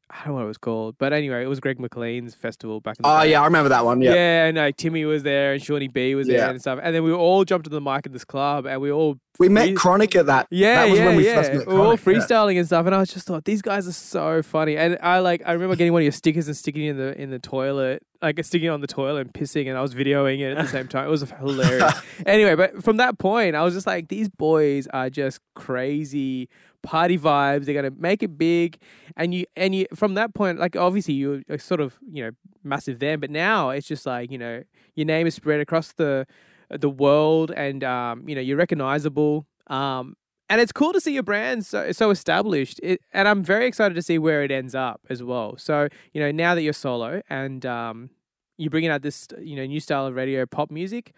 I 0.09 0.19
don't 0.19 0.27
know 0.27 0.33
what 0.35 0.43
it 0.43 0.47
was 0.47 0.57
called, 0.57 0.95
but 0.97 1.11
anyway, 1.11 1.43
it 1.43 1.47
was 1.47 1.59
Greg 1.59 1.79
McLean's 1.79 2.33
festival 2.33 2.79
back 2.79 2.95
in 2.97 3.03
the 3.03 3.09
Oh 3.09 3.21
day. 3.23 3.31
yeah, 3.31 3.41
I 3.41 3.45
remember 3.45 3.67
that 3.69 3.83
one. 3.83 4.01
Yeah, 4.01 4.13
Yeah, 4.13 4.45
and 4.45 4.57
like 4.57 4.77
Timmy 4.77 5.03
was 5.03 5.23
there 5.23 5.51
and 5.53 5.61
Shawnee 5.61 5.89
B 5.89 6.15
was 6.15 6.27
there 6.27 6.37
Yeah. 6.37 6.49
and 6.49 6.61
stuff. 6.61 6.79
And 6.81 6.95
then 6.95 7.03
we 7.03 7.11
all 7.11 7.43
jumped 7.43 7.67
on 7.67 7.73
the 7.73 7.81
mic 7.81 8.05
at 8.05 8.13
this 8.13 8.23
club 8.23 8.65
and 8.65 8.79
we 8.81 8.89
all 8.91 9.17
we 9.39 9.49
met 9.49 9.65
free- 9.67 9.75
Chronic 9.75 10.15
at 10.15 10.25
that. 10.27 10.47
yeah, 10.49 10.75
that 10.85 10.89
was 10.89 10.99
yeah, 10.99 11.05
when 11.07 11.15
we 11.17 11.25
yeah. 11.25 11.35
first 11.35 11.53
met 11.53 11.67
we 11.67 11.73
were 11.73 11.79
all 11.81 11.97
Chronic, 11.97 12.05
yeah. 12.21 12.25
freestyling 12.25 12.57
and 12.57 12.65
stuff, 12.65 12.85
and 12.85 12.95
I 12.95 12.99
was 12.99 13.13
just 13.13 13.27
thought 13.27 13.43
these 13.45 13.61
guys 13.61 13.87
are 13.87 13.91
so 13.91 14.41
funny. 14.41 14.77
And 14.77 14.97
I 15.03 15.19
like 15.19 15.41
I 15.45 15.51
remember 15.51 15.75
getting 15.75 15.93
one 15.93 16.01
of 16.01 16.05
your 16.05 16.11
stickers 16.13 16.47
and 16.47 16.55
sticking 16.57 16.83
it 16.85 16.91
in 16.91 16.97
the 16.97 17.21
in 17.21 17.29
the 17.29 17.37
toilet, 17.37 18.01
like 18.21 18.43
sticking 18.45 18.67
it 18.67 18.71
on 18.71 18.81
the 18.81 18.87
toilet 18.87 19.21
and 19.21 19.33
pissing, 19.33 19.67
and 19.67 19.77
I 19.77 19.81
was 19.81 19.93
videoing 19.93 20.39
it 20.39 20.57
at 20.57 20.63
the 20.63 20.67
same 20.71 20.87
time. 20.87 21.05
It 21.05 21.11
was 21.11 21.21
hilarious. 21.39 21.93
anyway, 22.25 22.55
but 22.55 22.81
from 22.83 22.97
that 22.97 23.19
point, 23.19 23.55
I 23.55 23.61
was 23.63 23.73
just 23.75 23.85
like, 23.85 24.07
these 24.07 24.29
boys 24.29 24.87
are 24.87 25.09
just 25.11 25.39
crazy 25.53 26.49
party 26.87 27.17
vibes. 27.17 27.65
They're 27.65 27.75
gonna 27.75 27.95
make 27.97 28.23
it 28.23 28.37
big, 28.37 28.77
and 29.17 29.33
you 29.33 29.45
and 29.57 29.75
you 29.75 29.85
from 29.93 30.13
that 30.13 30.33
point, 30.33 30.57
like 30.57 30.75
obviously 30.77 31.13
you 31.15 31.43
are 31.49 31.57
sort 31.57 31.81
of 31.81 31.99
you 32.09 32.23
know 32.23 32.31
massive 32.63 32.99
then, 32.99 33.19
but 33.19 33.29
now 33.29 33.69
it's 33.71 33.87
just 33.87 34.05
like 34.05 34.31
you 34.31 34.37
know 34.37 34.63
your 34.95 35.05
name 35.05 35.27
is 35.27 35.35
spread 35.35 35.59
across 35.59 35.91
the 35.91 36.25
the 36.69 36.89
world, 36.89 37.51
and 37.51 37.83
um, 37.83 38.27
you 38.27 38.35
know 38.35 38.41
you're 38.41 38.57
recognizable. 38.57 39.45
Um, 39.67 40.15
and 40.49 40.61
it's 40.61 40.71
cool 40.71 40.93
to 40.93 41.01
see 41.01 41.13
your 41.13 41.23
brand 41.23 41.65
so 41.65 41.91
so 41.91 42.09
established. 42.09 42.79
It, 42.81 43.01
and 43.11 43.27
I'm 43.27 43.43
very 43.43 43.67
excited 43.67 43.95
to 43.95 44.01
see 44.01 44.17
where 44.17 44.43
it 44.43 44.51
ends 44.51 44.73
up 44.73 45.01
as 45.09 45.21
well. 45.21 45.57
So 45.57 45.89
you 46.13 46.21
know 46.21 46.31
now 46.31 46.55
that 46.55 46.61
you're 46.61 46.73
solo 46.73 47.21
and 47.29 47.65
um, 47.65 48.09
you're 48.57 48.71
bringing 48.71 48.89
out 48.89 49.01
this 49.01 49.27
you 49.41 49.57
know 49.57 49.65
new 49.65 49.81
style 49.81 50.05
of 50.07 50.15
radio 50.15 50.45
pop 50.45 50.71
music. 50.71 51.13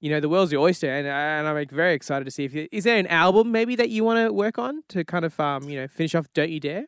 You 0.00 0.10
know 0.10 0.20
the 0.20 0.28
world's 0.28 0.50
your 0.50 0.62
oyster, 0.62 0.90
and, 0.90 1.06
and 1.06 1.46
I'm 1.46 1.54
like, 1.54 1.70
very 1.70 1.94
excited 1.94 2.24
to 2.24 2.30
see 2.30 2.44
if 2.44 2.54
you, 2.54 2.68
is 2.72 2.84
there 2.84 2.96
an 2.96 3.06
album 3.06 3.52
maybe 3.52 3.76
that 3.76 3.90
you 3.90 4.02
want 4.02 4.18
to 4.26 4.32
work 4.32 4.58
on 4.58 4.82
to 4.88 5.04
kind 5.04 5.24
of 5.24 5.38
um 5.38 5.68
you 5.68 5.80
know 5.80 5.88
finish 5.88 6.14
off 6.14 6.26
Don't 6.32 6.50
You 6.50 6.60
Dare. 6.60 6.86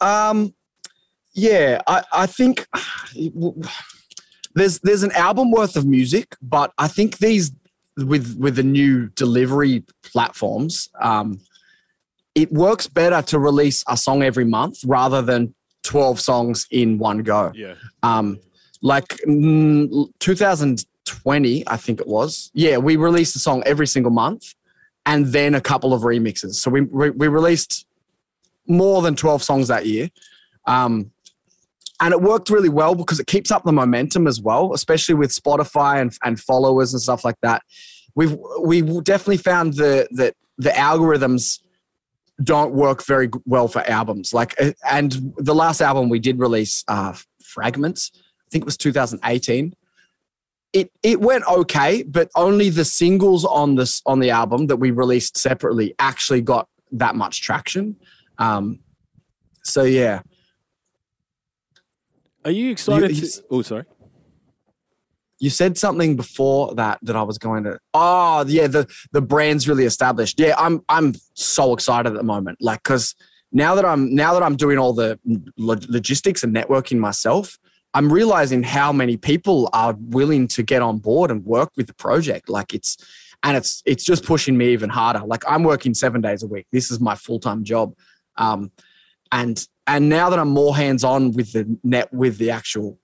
Um, 0.00 0.52
yeah, 1.32 1.80
I, 1.86 2.02
I 2.12 2.26
think 2.26 2.66
there's 4.54 4.80
there's 4.80 5.02
an 5.02 5.12
album 5.12 5.50
worth 5.50 5.76
of 5.76 5.86
music, 5.86 6.36
but 6.42 6.72
I 6.76 6.88
think 6.88 7.18
these 7.18 7.52
with 7.96 8.36
with 8.38 8.56
the 8.56 8.62
new 8.62 9.08
delivery 9.10 9.84
platforms, 10.02 10.90
um, 11.00 11.40
it 12.34 12.50
works 12.52 12.86
better 12.86 13.22
to 13.22 13.38
release 13.38 13.84
a 13.88 13.96
song 13.96 14.22
every 14.22 14.44
month 14.44 14.84
rather 14.84 15.22
than 15.22 15.54
twelve 15.82 16.20
songs 16.20 16.66
in 16.70 16.98
one 16.98 17.18
go. 17.18 17.52
yeah. 17.54 17.74
Um, 18.02 18.40
like 18.82 19.08
mm, 19.26 20.08
2020, 21.04 21.64
I 21.68 21.76
think 21.76 22.00
it 22.00 22.06
was. 22.06 22.50
Yeah, 22.54 22.78
we 22.78 22.96
released 22.96 23.36
a 23.36 23.38
song 23.38 23.62
every 23.66 23.86
single 23.86 24.12
month, 24.12 24.54
and 25.06 25.26
then 25.26 25.54
a 25.54 25.60
couple 25.60 25.92
of 25.94 26.02
remixes. 26.02 26.54
So 26.54 26.70
we 26.70 26.82
we, 26.82 27.10
we 27.10 27.28
released 27.28 27.86
more 28.66 29.02
than 29.02 29.16
12 29.16 29.42
songs 29.42 29.68
that 29.68 29.86
year. 29.86 30.08
Um, 30.66 31.10
and 32.00 32.12
it 32.12 32.20
worked 32.20 32.50
really 32.50 32.68
well 32.68 32.94
because 32.94 33.20
it 33.20 33.26
keeps 33.26 33.50
up 33.50 33.64
the 33.64 33.72
momentum 33.72 34.26
as 34.26 34.40
well, 34.40 34.72
especially 34.74 35.14
with 35.14 35.30
Spotify 35.30 36.00
and, 36.00 36.16
and 36.24 36.40
followers 36.40 36.92
and 36.92 37.02
stuff 37.02 37.24
like 37.24 37.36
that. 37.42 37.62
We've 38.14 38.36
we 38.60 38.82
definitely 39.02 39.38
found 39.38 39.74
the 39.74 40.08
that 40.12 40.34
the 40.58 40.70
algorithms 40.70 41.60
don't 42.42 42.74
work 42.74 43.04
very 43.04 43.30
well 43.46 43.68
for 43.68 43.88
albums. 43.88 44.34
Like, 44.34 44.54
uh, 44.60 44.72
and 44.90 45.32
the 45.36 45.54
last 45.54 45.80
album 45.80 46.08
we 46.08 46.18
did 46.18 46.38
release, 46.38 46.84
uh, 46.88 47.14
Fragments, 47.42 48.10
I 48.14 48.48
think 48.50 48.62
it 48.62 48.66
was 48.66 48.76
2018. 48.76 49.74
It 50.72 50.90
it 51.02 51.20
went 51.20 51.44
okay, 51.46 52.02
but 52.02 52.30
only 52.34 52.70
the 52.70 52.84
singles 52.84 53.44
on 53.44 53.74
this 53.74 54.00
on 54.06 54.20
the 54.20 54.30
album 54.30 54.68
that 54.68 54.76
we 54.76 54.90
released 54.90 55.36
separately 55.36 55.94
actually 55.98 56.40
got 56.40 56.68
that 56.92 57.14
much 57.14 57.42
traction. 57.42 57.96
Um, 58.38 58.80
so 59.62 59.82
yeah, 59.84 60.22
Are 62.44 62.50
you 62.50 62.70
excited? 62.70 63.16
You- 63.16 63.26
to, 63.28 63.42
oh, 63.50 63.62
sorry. 63.62 63.84
you 65.38 65.50
said 65.50 65.76
something 65.76 66.16
before 66.16 66.74
that 66.74 66.98
that 67.02 67.16
I 67.16 67.22
was 67.22 67.38
going 67.38 67.64
to. 67.64 67.78
Oh 67.94 68.44
yeah, 68.46 68.66
the 68.66 68.86
the 69.12 69.20
brand's 69.22 69.68
really 69.68 69.84
established. 69.84 70.40
Yeah, 70.40 70.54
I'm 70.58 70.82
I'm 70.88 71.14
so 71.34 71.72
excited 71.74 72.08
at 72.10 72.16
the 72.16 72.22
moment. 72.22 72.58
Like 72.60 72.82
because 72.82 73.14
now 73.52 73.74
that 73.74 73.84
I'm 73.84 74.14
now 74.14 74.32
that 74.34 74.42
I'm 74.42 74.56
doing 74.56 74.78
all 74.78 74.92
the 74.94 75.18
lo- 75.58 75.76
logistics 75.88 76.42
and 76.42 76.54
networking 76.54 76.98
myself, 76.98 77.58
I'm 77.94 78.12
realizing 78.12 78.62
how 78.62 78.92
many 78.92 79.16
people 79.16 79.68
are 79.72 79.94
willing 79.98 80.48
to 80.48 80.62
get 80.62 80.82
on 80.82 80.98
board 80.98 81.30
and 81.30 81.44
work 81.44 81.70
with 81.76 81.86
the 81.86 81.94
project. 81.94 82.48
Like 82.48 82.74
it's 82.74 82.96
and 83.42 83.56
it's 83.56 83.82
it's 83.84 84.04
just 84.04 84.24
pushing 84.24 84.56
me 84.56 84.72
even 84.72 84.90
harder. 84.90 85.20
Like 85.26 85.42
I'm 85.48 85.62
working 85.62 85.94
seven 85.94 86.20
days 86.20 86.42
a 86.42 86.46
week. 86.46 86.66
This 86.72 86.90
is 86.90 87.00
my 87.00 87.14
full 87.14 87.40
time 87.40 87.64
job, 87.64 87.94
um, 88.36 88.70
and 89.30 89.66
and 89.86 90.08
now 90.08 90.30
that 90.30 90.38
I'm 90.38 90.50
more 90.50 90.76
hands 90.76 91.04
on 91.04 91.32
with 91.32 91.52
the 91.52 91.78
net 91.82 92.12
with 92.12 92.38
the 92.38 92.50
actual 92.50 92.98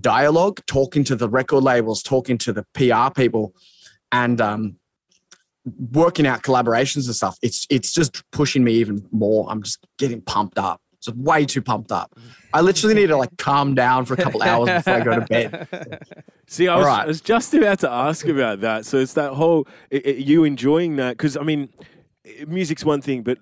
dialogue, 0.00 0.60
talking 0.66 1.04
to 1.04 1.16
the 1.16 1.28
record 1.28 1.62
labels, 1.62 2.02
talking 2.02 2.38
to 2.38 2.52
the 2.52 2.64
PR 2.74 3.12
people, 3.14 3.54
and 4.12 4.40
um, 4.40 4.76
working 5.92 6.26
out 6.26 6.42
collaborations 6.42 7.06
and 7.06 7.14
stuff. 7.14 7.38
It's 7.42 7.66
it's 7.70 7.92
just 7.92 8.22
pushing 8.30 8.64
me 8.64 8.74
even 8.74 9.06
more. 9.12 9.46
I'm 9.48 9.62
just 9.62 9.86
getting 9.96 10.20
pumped 10.20 10.58
up. 10.58 10.80
Just 11.00 11.16
way 11.16 11.46
too 11.46 11.62
pumped 11.62 11.92
up. 11.92 12.16
I 12.52 12.60
literally 12.60 12.94
need 12.94 13.08
to 13.08 13.16
like 13.16 13.36
calm 13.36 13.74
down 13.74 14.04
for 14.04 14.14
a 14.14 14.16
couple 14.16 14.42
hours 14.42 14.68
before 14.68 14.94
I 14.94 15.00
go 15.00 15.14
to 15.20 15.26
bed. 15.26 16.00
See, 16.46 16.66
I 16.66 16.76
was, 16.76 16.86
right. 16.86 17.02
I 17.02 17.06
was 17.06 17.20
just 17.20 17.52
about 17.54 17.78
to 17.80 17.90
ask 17.90 18.26
about 18.26 18.60
that. 18.62 18.86
So 18.86 18.96
it's 18.98 19.12
that 19.14 19.32
whole 19.34 19.68
i- 19.92 20.02
i- 20.04 20.08
you 20.10 20.44
enjoying 20.44 20.96
that 20.96 21.16
because 21.18 21.36
I 21.36 21.42
mean, 21.42 21.68
music's 22.46 22.84
one 22.84 23.00
thing, 23.02 23.22
but 23.22 23.38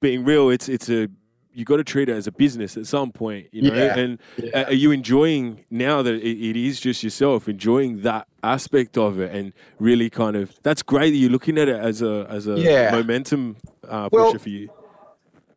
being 0.00 0.24
real, 0.24 0.48
it's 0.50 0.68
it's 0.68 0.88
a 0.88 1.08
you 1.52 1.64
got 1.64 1.78
to 1.78 1.84
treat 1.84 2.08
it 2.08 2.12
as 2.12 2.28
a 2.28 2.32
business 2.32 2.76
at 2.76 2.86
some 2.86 3.10
point, 3.10 3.48
you 3.50 3.62
know. 3.62 3.74
Yeah. 3.74 3.98
And 3.98 4.18
Yeah. 4.40 4.50
uh, 4.60 4.64
are 4.66 4.72
you 4.72 4.92
enjoying 4.92 5.64
now 5.68 6.00
that 6.02 6.14
it, 6.14 6.50
it 6.50 6.56
is 6.56 6.78
just 6.80 7.02
yourself, 7.02 7.48
enjoying 7.48 8.02
that 8.02 8.28
aspect 8.44 8.96
of 8.96 9.18
it, 9.18 9.34
and 9.34 9.52
really 9.80 10.08
kind 10.08 10.36
of 10.36 10.54
that's 10.62 10.82
great 10.84 11.10
that 11.10 11.16
you're 11.16 11.30
looking 11.30 11.58
at 11.58 11.68
it 11.68 11.76
as 11.80 12.00
a 12.00 12.26
as 12.30 12.46
a 12.46 12.58
Yeah. 12.58 12.92
momentum 12.92 13.56
uh, 13.88 14.08
Well, 14.12 14.26
pusher 14.26 14.38
for 14.38 14.48
you. 14.50 14.70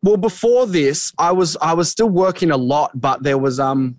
Well, 0.03 0.17
before 0.17 0.67
this, 0.67 1.13
I 1.17 1.31
was 1.31 1.55
I 1.61 1.73
was 1.73 1.89
still 1.89 2.09
working 2.09 2.51
a 2.51 2.57
lot, 2.57 2.91
but 2.93 3.23
there 3.23 3.37
was 3.37 3.57
um, 3.57 3.97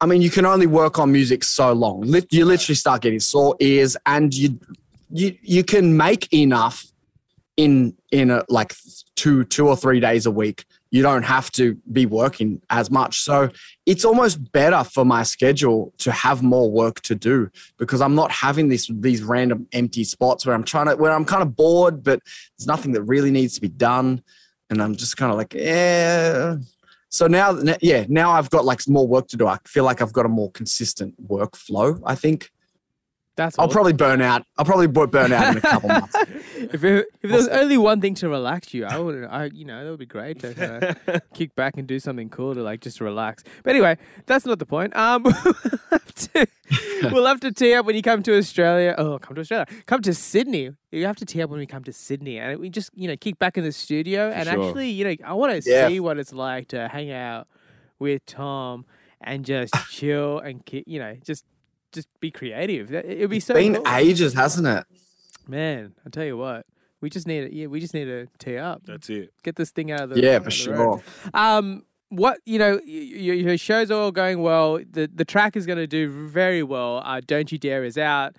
I 0.00 0.06
mean, 0.06 0.22
you 0.22 0.30
can 0.30 0.46
only 0.46 0.66
work 0.66 0.98
on 0.98 1.12
music 1.12 1.44
so 1.44 1.74
long. 1.74 2.04
You 2.30 2.46
literally 2.46 2.74
start 2.74 3.02
getting 3.02 3.20
sore 3.20 3.54
ears, 3.60 3.98
and 4.06 4.34
you 4.34 4.58
you 5.10 5.36
you 5.42 5.62
can 5.62 5.98
make 5.98 6.32
enough 6.32 6.86
in 7.58 7.94
in 8.12 8.30
a, 8.30 8.44
like 8.48 8.74
two 9.14 9.44
two 9.44 9.68
or 9.68 9.76
three 9.76 10.00
days 10.00 10.24
a 10.24 10.30
week. 10.30 10.64
You 10.90 11.02
don't 11.02 11.24
have 11.24 11.50
to 11.52 11.74
be 11.92 12.06
working 12.06 12.62
as 12.70 12.90
much, 12.90 13.20
so 13.20 13.50
it's 13.84 14.06
almost 14.06 14.52
better 14.52 14.84
for 14.84 15.04
my 15.04 15.22
schedule 15.22 15.92
to 15.98 16.12
have 16.12 16.42
more 16.42 16.70
work 16.70 17.00
to 17.02 17.14
do 17.14 17.50
because 17.76 18.00
I'm 18.00 18.14
not 18.14 18.30
having 18.30 18.70
this 18.70 18.90
these 18.90 19.22
random 19.22 19.66
empty 19.72 20.04
spots 20.04 20.46
where 20.46 20.54
I'm 20.54 20.64
trying 20.64 20.86
to 20.86 20.96
where 20.96 21.12
I'm 21.12 21.26
kind 21.26 21.42
of 21.42 21.54
bored, 21.54 22.02
but 22.02 22.20
there's 22.56 22.66
nothing 22.66 22.92
that 22.92 23.02
really 23.02 23.30
needs 23.30 23.54
to 23.56 23.60
be 23.60 23.68
done 23.68 24.22
and 24.70 24.82
I'm 24.82 24.94
just 24.96 25.16
kind 25.16 25.30
of 25.30 25.38
like, 25.38 25.54
yeah. 25.54 26.56
So 27.08 27.26
now, 27.26 27.56
yeah, 27.80 28.06
now 28.08 28.32
I've 28.32 28.50
got 28.50 28.64
like 28.64 28.80
more 28.88 29.06
work 29.06 29.28
to 29.28 29.36
do. 29.36 29.46
I 29.46 29.58
feel 29.66 29.84
like 29.84 30.02
I've 30.02 30.12
got 30.12 30.26
a 30.26 30.28
more 30.28 30.50
consistent 30.50 31.14
workflow. 31.28 32.00
I 32.04 32.14
think 32.14 32.50
That's 33.36 33.58
I'll 33.58 33.64
awesome. 33.64 33.72
probably 33.74 33.92
burn 33.94 34.22
out. 34.22 34.46
I'll 34.56 34.64
probably 34.64 34.86
burn 34.86 35.32
out 35.32 35.50
in 35.52 35.56
a 35.58 35.60
couple 35.60 35.88
months. 35.88 36.14
if, 36.56 36.84
it, 36.84 37.06
if 37.20 37.30
there 37.30 37.32
was 37.36 37.48
only 37.48 37.76
one 37.76 38.00
thing 38.00 38.14
to 38.16 38.28
relax 38.28 38.72
you, 38.72 38.84
I 38.84 38.98
would, 38.98 39.24
I 39.24 39.46
you 39.46 39.64
know, 39.64 39.82
that 39.84 39.90
would 39.90 39.98
be 39.98 40.06
great 40.06 40.38
to 40.40 40.54
kinda 40.54 41.22
kick 41.34 41.54
back 41.56 41.76
and 41.76 41.86
do 41.88 41.98
something 41.98 42.28
cool 42.30 42.54
to 42.54 42.62
like 42.62 42.80
just 42.80 43.00
relax. 43.00 43.42
But 43.64 43.70
anyway, 43.70 43.98
that's 44.26 44.46
not 44.46 44.60
the 44.60 44.66
point. 44.66 44.94
Um, 44.96 45.22
we'll 45.24 45.34
have 45.90 46.14
to, 46.14 46.46
we'll 47.10 47.26
have 47.26 47.40
to 47.40 47.50
tee 47.50 47.74
up 47.74 47.86
when 47.86 47.96
you 47.96 48.02
come 48.02 48.22
to 48.22 48.36
Australia. 48.36 48.94
Oh, 48.96 49.18
come 49.18 49.34
to 49.34 49.40
Australia. 49.40 49.66
Come 49.86 50.00
to 50.02 50.14
Sydney. 50.14 50.70
You 50.92 51.06
have 51.06 51.16
to 51.16 51.24
tee 51.24 51.42
up 51.42 51.50
when 51.50 51.58
we 51.58 51.66
come 51.66 51.82
to 51.84 51.92
Sydney, 51.92 52.38
and 52.38 52.60
we 52.60 52.70
just 52.70 52.90
you 52.94 53.08
know 53.08 53.16
kick 53.16 53.40
back 53.40 53.58
in 53.58 53.64
the 53.64 53.72
studio 53.72 54.30
and 54.30 54.48
sure. 54.48 54.64
actually 54.64 54.90
you 54.90 55.04
know 55.04 55.14
I 55.24 55.32
want 55.34 55.60
to 55.60 55.68
Yeah. 55.68 55.88
see 55.88 55.98
what 55.98 56.18
it's 56.18 56.32
like 56.32 56.68
to 56.68 56.86
hang 56.86 57.10
out 57.10 57.48
with 57.98 58.24
Tom 58.26 58.84
and 59.20 59.44
just 59.44 59.74
chill 59.90 60.38
and 60.38 60.62
you 60.86 61.00
know 61.00 61.16
just 61.24 61.44
just 61.94 62.08
be 62.20 62.30
creative. 62.30 62.92
It'd 62.92 63.30
be 63.30 63.40
so 63.40 63.54
Been 63.54 63.76
cool. 63.76 63.88
ages, 63.88 64.34
hasn't 64.34 64.66
it? 64.66 64.84
Man, 65.48 65.94
I 66.06 66.10
tell 66.10 66.24
you 66.24 66.36
what, 66.36 66.66
we 67.00 67.08
just 67.10 67.26
need 67.26 67.48
to, 67.50 67.54
yeah, 67.54 67.66
we 67.66 67.80
just 67.80 67.94
need 67.94 68.06
to 68.06 68.26
tee 68.38 68.56
up, 68.58 68.82
That's 68.86 69.08
it. 69.10 69.32
get 69.42 69.56
this 69.56 69.70
thing 69.70 69.90
out 69.92 70.02
of 70.02 70.10
the 70.10 70.20
Yeah, 70.22 70.36
out 70.36 70.44
for 70.44 70.50
the 70.50 70.50
sure. 70.56 70.74
road. 70.74 71.02
Um, 71.34 71.84
what 72.08 72.38
you 72.46 72.58
know, 72.58 72.74
y- 72.76 72.80
y- 72.86 73.42
your 73.44 73.58
shows 73.58 73.90
are 73.90 74.00
all 74.00 74.12
going 74.12 74.40
well. 74.40 74.78
The 74.78 75.10
the 75.12 75.24
track 75.24 75.56
is 75.56 75.66
going 75.66 75.78
to 75.78 75.86
do 75.86 76.08
very 76.28 76.62
well. 76.62 77.02
Uh, 77.04 77.20
Don't 77.26 77.50
you 77.50 77.58
dare 77.58 77.82
is 77.84 77.98
out, 77.98 78.36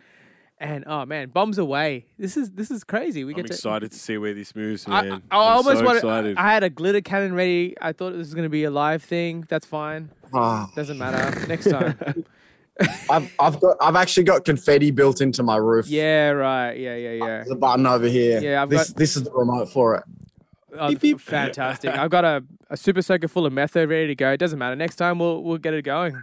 and 0.60 0.84
oh 0.88 1.06
man, 1.06 1.30
bombs 1.30 1.58
away. 1.58 2.06
This 2.18 2.38
is 2.38 2.52
this 2.52 2.72
is 2.72 2.84
crazy. 2.84 3.24
We 3.26 3.34
I'm 3.34 3.38
get 3.38 3.48
to. 3.48 3.54
excited 3.54 3.92
to 3.92 4.00
see 4.00 4.18
where 4.18 4.34
this 4.34 4.56
moves, 4.56 4.88
I, 4.88 5.02
man. 5.04 5.24
I, 5.30 5.36
I 5.36 5.40
I'm 5.50 5.58
almost 5.58 5.80
so 5.80 5.86
wanted. 5.86 5.98
excited. 6.00 6.38
I 6.38 6.54
had 6.54 6.64
a 6.64 6.70
glitter 6.70 7.02
cannon 7.02 7.34
ready. 7.34 7.76
I 7.82 7.92
thought 7.92 8.12
this 8.12 8.20
was 8.20 8.34
going 8.34 8.46
to 8.46 8.50
be 8.50 8.64
a 8.64 8.72
live 8.72 9.04
thing. 9.04 9.46
That's 9.50 9.66
fine. 9.66 10.10
Oh, 10.34 10.70
Doesn't 10.76 10.98
matter. 10.98 11.46
Next 11.48 11.70
time. 11.70 12.26
I've 13.10 13.34
I've 13.40 13.60
got 13.62 13.78
I've 13.82 13.96
actually 13.96 14.24
got 14.24 14.44
confetti 14.46 14.92
built 14.92 15.22
into 15.22 15.44
my 15.44 15.56
roof. 15.58 15.88
yeah. 15.88 16.30
Right. 16.30 16.74
Yeah. 16.74 16.96
Yeah. 16.96 17.12
Yeah. 17.14 17.26
There's 17.26 17.52
a 17.52 17.56
button 17.56 17.86
over 17.88 18.08
here. 18.08 18.42
Yeah, 18.42 18.62
I've 18.62 18.70
this 18.70 18.90
got- 18.90 18.98
this 18.98 19.16
is 19.16 19.24
the 19.24 19.32
remote 19.32 19.70
for 19.70 19.96
it. 19.96 20.04
Oh, 20.78 20.90
Beep, 20.90 21.00
beep. 21.00 21.20
fantastic! 21.22 21.92
I've 21.92 22.10
got 22.10 22.26
a, 22.26 22.44
a 22.70 22.76
super 22.76 23.02
soaker 23.02 23.30
full 23.30 23.46
of 23.46 23.54
metho 23.54 23.88
ready 23.90 24.08
to 24.08 24.16
go. 24.16 24.32
It 24.34 24.38
doesn't 24.38 24.60
matter. 24.60 24.76
Next 24.76 24.98
time 24.98 25.20
we'll 25.20 25.42
we'll 25.42 25.58
get 25.58 25.74
it 25.74 25.84
going. 25.84 26.22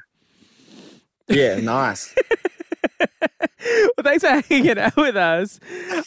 Yeah, 1.26 1.56
nice. 1.62 2.14
well, 3.00 3.08
thanks 4.02 4.22
for 4.24 4.42
hanging 4.52 4.78
out 4.78 4.94
with 4.96 5.16
us. 5.16 5.58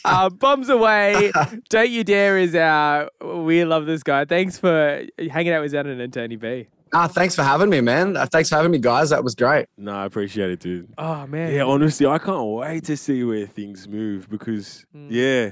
Uh, 0.04 0.28
Bombs 0.30 0.68
away. 0.68 1.32
Don't 1.68 1.90
you 1.90 2.04
dare 2.04 2.38
is 2.38 2.54
out. 2.54 3.10
We 3.20 3.64
love 3.64 3.86
this 3.86 4.04
guy. 4.04 4.24
Thanks 4.24 4.58
for 4.58 5.04
hanging 5.30 5.52
out 5.52 5.62
with 5.62 5.72
Zanon 5.72 6.00
and 6.00 6.12
Tony 6.12 6.36
B. 6.36 6.68
ah, 6.92 7.08
thanks 7.08 7.34
for 7.34 7.42
having 7.42 7.68
me, 7.70 7.80
man. 7.80 8.16
Uh, 8.16 8.26
Thanks 8.26 8.48
for 8.48 8.56
having 8.56 8.70
me, 8.70 8.78
guys. 8.78 9.10
That 9.10 9.22
was 9.24 9.34
great. 9.34 9.66
no, 9.76 9.92
I 9.92 10.04
appreciate 10.04 10.50
it, 10.50 10.60
dude. 10.60 10.88
Oh 10.98 11.26
man. 11.26 11.52
Yeah, 11.52 11.64
honestly, 11.64 12.06
I 12.06 12.18
can't 12.18 12.46
wait 12.46 12.84
to 12.84 12.96
see 12.96 13.22
where 13.24 13.46
things 13.46 13.88
move 13.88 14.28
because 14.28 14.84
Mm. 14.96 15.08
yeah, 15.10 15.50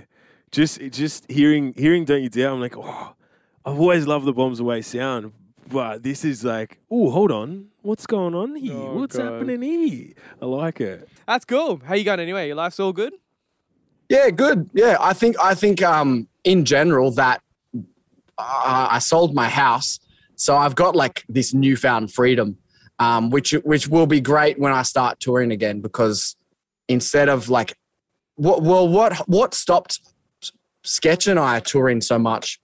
just 0.50 0.80
just 0.90 1.30
hearing 1.30 1.74
hearing 1.76 2.04
Don't 2.04 2.22
You 2.22 2.28
Dare, 2.28 2.50
I'm 2.50 2.60
like, 2.60 2.76
oh, 2.76 3.14
I've 3.64 3.78
always 3.80 4.06
loved 4.06 4.26
the 4.26 4.32
Bombs 4.32 4.60
Away 4.60 4.82
sound, 4.82 5.32
but 5.68 6.02
this 6.02 6.24
is 6.24 6.44
like, 6.44 6.78
oh, 6.90 7.10
hold 7.10 7.30
on, 7.32 7.66
what's 7.82 8.06
going 8.06 8.34
on 8.34 8.54
here? 8.56 8.72
Oh, 8.74 8.94
what's 8.98 9.16
God. 9.16 9.32
happening 9.32 9.62
here? 9.62 10.12
I 10.40 10.44
like 10.46 10.80
it. 10.80 11.08
That's 11.26 11.44
cool. 11.44 11.80
How 11.84 11.94
you 11.94 12.04
going 12.04 12.20
anyway? 12.20 12.46
Your 12.48 12.56
life's 12.56 12.78
all 12.78 12.92
good? 12.92 13.14
Yeah, 14.08 14.28
good. 14.30 14.68
Yeah, 14.74 14.96
I 15.00 15.12
think 15.14 15.36
I 15.42 15.54
think 15.54 15.82
um 15.82 16.28
in 16.44 16.64
general 16.66 17.10
that 17.12 17.40
uh, 18.36 18.88
I 18.90 18.98
sold 18.98 19.34
my 19.34 19.48
house, 19.48 19.98
so 20.44 20.56
I've 20.58 20.74
got 20.74 20.94
like 20.94 21.24
this 21.28 21.54
newfound 21.54 22.12
freedom, 22.12 22.58
um, 22.98 23.30
which 23.30 23.52
which 23.64 23.88
will 23.88 24.06
be 24.06 24.20
great 24.20 24.58
when 24.58 24.72
I 24.72 24.82
start 24.82 25.18
touring 25.18 25.50
again 25.52 25.80
because 25.80 26.36
instead 26.86 27.28
of 27.30 27.48
like, 27.48 27.70
what 28.36 28.62
well 28.62 28.86
what 28.86 29.16
what 29.26 29.54
stopped 29.54 30.00
Sketch 30.82 31.28
and 31.28 31.40
I 31.40 31.60
touring 31.60 32.02
so 32.02 32.18
much 32.18 32.60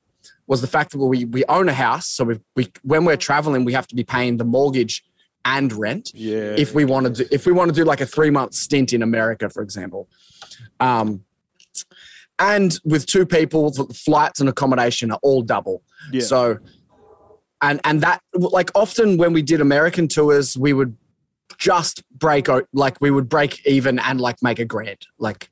was 0.46 0.60
the 0.60 0.66
fact 0.66 0.90
that 0.92 0.98
we 0.98 1.24
we 1.24 1.42
own 1.46 1.70
a 1.70 1.72
house, 1.72 2.06
so 2.06 2.24
we 2.24 2.34
we 2.54 2.70
when 2.82 3.06
we're 3.06 3.16
traveling 3.16 3.64
we 3.64 3.72
have 3.72 3.86
to 3.86 3.94
be 3.94 4.04
paying 4.04 4.36
the 4.36 4.44
mortgage 4.44 5.02
and 5.46 5.72
rent 5.72 6.12
Yeah. 6.14 6.54
if 6.64 6.74
we 6.74 6.84
want 6.84 7.06
to 7.06 7.12
do, 7.24 7.24
if 7.32 7.46
we 7.46 7.52
want 7.52 7.70
to 7.70 7.74
do 7.74 7.84
like 7.84 8.02
a 8.02 8.06
three 8.06 8.28
month 8.30 8.52
stint 8.52 8.92
in 8.92 9.02
America, 9.02 9.48
for 9.48 9.62
example. 9.62 10.06
Um, 10.80 11.24
and 12.38 12.78
with 12.84 13.06
two 13.06 13.24
people, 13.24 13.70
the 13.70 13.84
flights 13.94 14.40
and 14.40 14.48
accommodation 14.50 15.10
are 15.12 15.18
all 15.22 15.40
double. 15.40 15.82
yeah. 16.12 16.20
So, 16.22 16.58
and 17.62 17.80
and 17.84 18.00
that 18.02 18.22
like 18.34 18.70
often 18.74 19.16
when 19.16 19.32
we 19.32 19.42
did 19.42 19.60
American 19.60 20.08
tours, 20.08 20.56
we 20.56 20.72
would 20.72 20.96
just 21.58 22.02
break 22.18 22.48
out 22.48 22.66
like 22.72 22.96
we 23.00 23.10
would 23.10 23.28
break 23.28 23.64
even 23.66 23.98
and 23.98 24.20
like 24.20 24.36
make 24.42 24.58
a 24.58 24.64
grand 24.64 25.06
like 25.18 25.50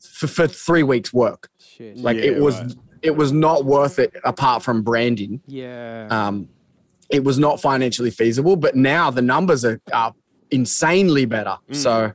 for, 0.00 0.26
for 0.26 0.46
three 0.46 0.82
weeks 0.82 1.12
work. 1.12 1.48
Shit. 1.58 1.96
Like 1.98 2.16
Yeah, 2.16 2.24
it 2.24 2.40
was 2.40 2.58
right. 2.60 2.74
it 3.02 3.16
was 3.16 3.32
not 3.32 3.64
worth 3.64 3.98
it 3.98 4.14
apart 4.24 4.62
from 4.62 4.82
branding 4.82 5.40
Yeah. 5.46 6.06
um, 6.10 6.48
it 7.10 7.24
was 7.24 7.38
not 7.38 7.60
financially 7.60 8.10
feasible. 8.10 8.56
But 8.56 8.74
now 8.74 9.10
the 9.10 9.20
numbers 9.22 9.64
are, 9.66 9.80
are 9.92 10.14
insanely 10.50 11.26
better. 11.26 11.56
Mm. 11.70 11.76
So, 11.76 12.12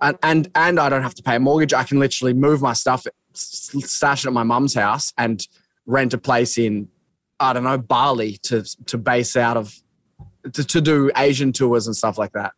and, 0.00 0.18
and 0.24 0.50
and 0.56 0.80
I 0.80 0.88
don't 0.88 1.02
have 1.02 1.14
to 1.14 1.22
pay 1.22 1.36
a 1.36 1.40
mortgage. 1.40 1.72
I 1.72 1.84
can 1.84 2.00
literally 2.00 2.32
move 2.34 2.60
my 2.60 2.72
stuff, 2.72 3.06
s- 3.32 3.70
stash 3.84 4.24
it 4.24 4.28
at 4.28 4.32
my 4.32 4.42
mum's 4.42 4.74
house, 4.74 5.12
and 5.16 5.46
rent 5.86 6.14
a 6.14 6.18
place 6.18 6.58
in 6.58 6.88
I 7.40 7.52
don't 7.52 7.64
know 7.64 7.78
Bali 7.78 8.38
to 8.44 8.62
to 8.86 8.98
base 8.98 9.36
out 9.36 9.56
of 9.56 9.74
to, 10.52 10.64
to 10.64 10.80
do 10.80 11.10
Asian 11.16 11.52
tours 11.52 11.86
and 11.86 11.96
stuff 11.96 12.18
like 12.18 12.32
that. 12.32 12.52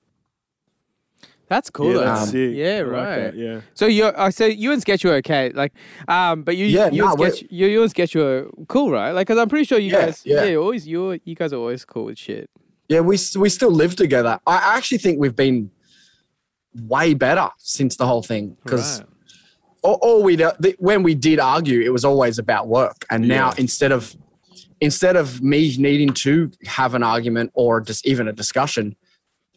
that's 1.48 1.70
cool. 1.70 1.92
yeah, 1.92 1.98
that's 2.04 2.22
Um, 2.22 2.28
sick. 2.30 2.50
yeah, 2.56 2.78
I 2.78 2.82
like 2.82 2.90
right. 2.90 3.16
that, 3.16 3.36
Yeah. 3.36 3.60
So 3.74 3.86
you're, 3.86 4.18
uh, 4.18 4.30
so 4.32 4.46
you 4.46 4.72
and 4.72 4.80
Sketch 4.82 5.04
were 5.04 5.14
okay, 5.14 5.50
like, 5.50 5.72
um, 6.08 6.42
but 6.42 6.56
you, 6.56 6.66
Yeah, 6.66 6.90
you, 6.90 7.04
nah, 7.04 7.12
and 7.12 7.32
Sketch, 7.32 7.44
you, 7.50 7.66
you 7.68 7.82
and 7.82 7.90
Sketch 7.90 8.16
were 8.16 8.50
cool, 8.66 8.90
right? 8.90 9.12
Like, 9.12 9.28
cause 9.28 9.38
I'm 9.38 9.48
pretty 9.48 9.64
sure 9.64 9.78
you 9.78 9.92
Yeah, 9.92 10.06
guys, 10.06 10.22
yeah. 10.26 10.42
you 10.44 10.60
always, 10.60 10.88
you, 10.88 11.20
you 11.24 11.36
guys 11.36 11.52
are 11.52 11.56
always 11.58 11.84
cool 11.84 12.06
with 12.06 12.18
shit. 12.18 12.50
Yeah, 12.88 13.00
we 13.00 13.16
we 13.38 13.48
still 13.48 13.70
live 13.70 13.94
together. 13.96 14.40
I 14.46 14.56
actually 14.76 14.98
think 14.98 15.20
we've 15.20 15.36
been 15.36 15.70
way 16.82 17.14
better 17.14 17.48
since 17.58 17.96
the 17.96 18.06
whole 18.06 18.22
thing 18.22 18.56
because 18.64 19.00
Right. 19.00 19.08
all, 19.82 19.98
all 20.02 20.22
we 20.24 20.36
when 20.78 21.02
we 21.04 21.14
did 21.14 21.38
argue, 21.40 21.80
it 21.80 21.90
was 21.92 22.04
always 22.04 22.38
about 22.40 22.66
work. 22.68 23.04
And 23.10 23.26
now 23.28 23.48
Yeah. 23.50 23.54
instead 23.62 23.92
of 23.92 24.14
instead 24.80 25.16
of 25.16 25.42
me 25.42 25.74
needing 25.78 26.10
to 26.12 26.50
have 26.66 26.94
an 26.94 27.02
argument 27.02 27.50
or 27.54 27.80
just 27.80 28.06
even 28.06 28.28
a 28.28 28.32
discussion, 28.32 28.96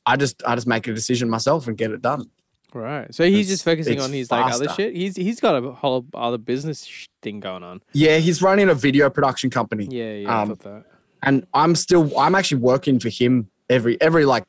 I 0.06 0.16
just 0.16 0.42
I 0.46 0.56
just 0.56 0.68
make 0.68 0.88
a 0.88 0.94
decision 0.94 1.30
myself 1.30 1.68
and 1.68 1.78
get 1.78 1.92
it 1.92 2.02
done. 2.02 2.30
Right. 2.74 3.14
So 3.14 3.24
he's 3.24 3.34
It's- 3.34 3.48
just 3.48 3.64
focusing 3.66 4.00
on 4.00 4.12
his 4.14 4.30
like 4.32 4.54
other 4.54 4.70
shit. 4.70 4.96
He's 4.96 5.16
he's 5.16 5.40
got 5.40 5.62
a 5.64 5.72
whole 5.72 6.06
other 6.14 6.38
business 6.38 7.08
thing 7.22 7.40
going 7.40 7.64
on. 7.64 7.82
Yeah, 7.94 8.18
he's 8.18 8.42
running 8.42 8.70
a 8.70 8.76
video 8.76 9.10
production 9.10 9.50
company, 9.50 9.88
Yeah, 9.90 10.14
yeah. 10.14 10.42
Um, 10.42 10.84
and 11.24 11.46
I'm 11.54 11.76
still 11.76 12.18
I'm 12.18 12.36
actually 12.36 12.62
working 12.62 13.00
for 13.00 13.10
him 13.10 13.50
every 13.70 14.00
every 14.02 14.26
like 14.26 14.46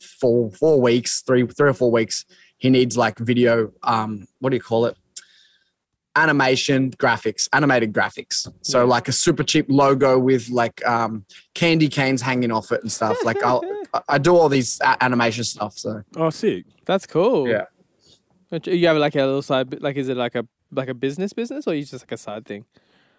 four 0.00 0.50
four 0.52 0.80
weeks, 0.80 1.22
three 1.22 1.46
three 1.46 1.70
or 1.70 1.74
four 1.74 1.90
weeks. 1.90 2.24
He 2.58 2.70
needs 2.70 2.96
like 2.96 3.18
video. 3.18 3.72
Um, 3.82 4.26
what 4.38 4.50
do 4.50 4.56
you 4.56 4.62
call 4.62 4.86
it? 4.86 4.96
Animation 6.16 6.90
graphics, 6.92 7.48
animated 7.52 7.92
graphics. 7.92 8.48
So 8.62 8.80
Yeah. 8.80 8.84
like 8.84 9.06
a 9.08 9.12
super 9.12 9.44
cheap 9.44 9.66
logo 9.68 10.18
with 10.18 10.48
like 10.48 10.84
um, 10.86 11.24
candy 11.54 11.88
canes 11.88 12.22
hanging 12.22 12.50
off 12.50 12.72
it 12.72 12.80
and 12.82 12.90
stuff. 12.90 13.16
Like 13.24 13.42
I'll, 13.42 13.62
I- 13.94 14.00
I 14.14 14.18
do 14.18 14.34
all 14.36 14.48
these 14.48 14.80
a- 14.80 15.02
animation 15.04 15.44
stuff. 15.44 15.78
So 15.78 16.02
Oh, 16.16 16.30
sick. 16.30 16.64
That's 16.86 17.06
cool. 17.06 17.48
Yeah. 17.48 17.64
You 18.64 18.86
have 18.88 18.96
like 18.96 19.14
a 19.14 19.18
little 19.24 19.42
side, 19.42 19.80
like 19.82 19.96
is 19.96 20.08
it 20.08 20.16
like 20.16 20.34
a 20.34 20.46
like 20.72 20.88
a 20.88 20.94
business 20.94 21.32
business 21.32 21.66
or 21.66 21.74
you 21.74 21.84
just 21.84 22.02
like 22.04 22.12
a 22.12 22.16
side 22.16 22.44
thing? 22.46 22.64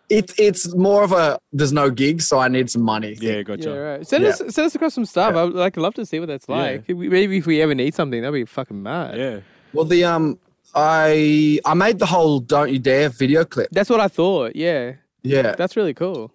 it, 0.09 0.31
it's 0.39 0.73
more 0.73 1.03
of 1.03 1.11
a 1.11 1.37
there's 1.51 1.73
no 1.73 1.89
gig, 1.89 2.21
so 2.21 2.39
I 2.39 2.47
need 2.47 2.69
some 2.69 2.81
money. 2.81 3.13
thing. 3.15 3.27
Yeah, 3.29 3.41
gotcha. 3.43 3.69
Yeah, 3.69 3.75
right. 3.75 4.07
Send 4.07 4.23
Yeah. 4.23 4.29
us 4.29 4.37
send 4.37 4.65
us 4.65 4.73
across 4.75 4.93
some 4.93 5.05
stuff. 5.05 5.35
I 5.35 5.43
would 5.43 5.53
like 5.53 5.75
love 5.77 5.93
to 5.95 6.05
see 6.05 6.19
what 6.19 6.27
that's 6.27 6.45
Yeah. 6.47 6.55
like. 6.55 6.89
Maybe 6.89 7.37
if 7.37 7.45
we 7.45 7.61
ever 7.61 7.75
need 7.75 7.93
something, 7.93 8.21
that'd 8.21 8.33
be 8.33 8.45
fucking 8.45 8.81
mad. 8.81 9.17
Yeah. 9.17 9.39
Well, 9.73 9.83
the 9.85 10.05
um, 10.05 10.39
I 10.75 11.59
I 11.65 11.73
made 11.73 11.99
the 11.99 12.05
whole 12.05 12.39
"Don't 12.39 12.71
You 12.71 12.79
Dare" 12.79 13.09
video 13.09 13.45
clip. 13.45 13.69
That's 13.71 13.89
what 13.89 13.99
I 13.99 14.07
thought. 14.07 14.55
Yeah, 14.55 14.93
Yeah, 15.23 15.55
that's 15.55 15.75
really 15.75 15.93
cool. 15.93 16.31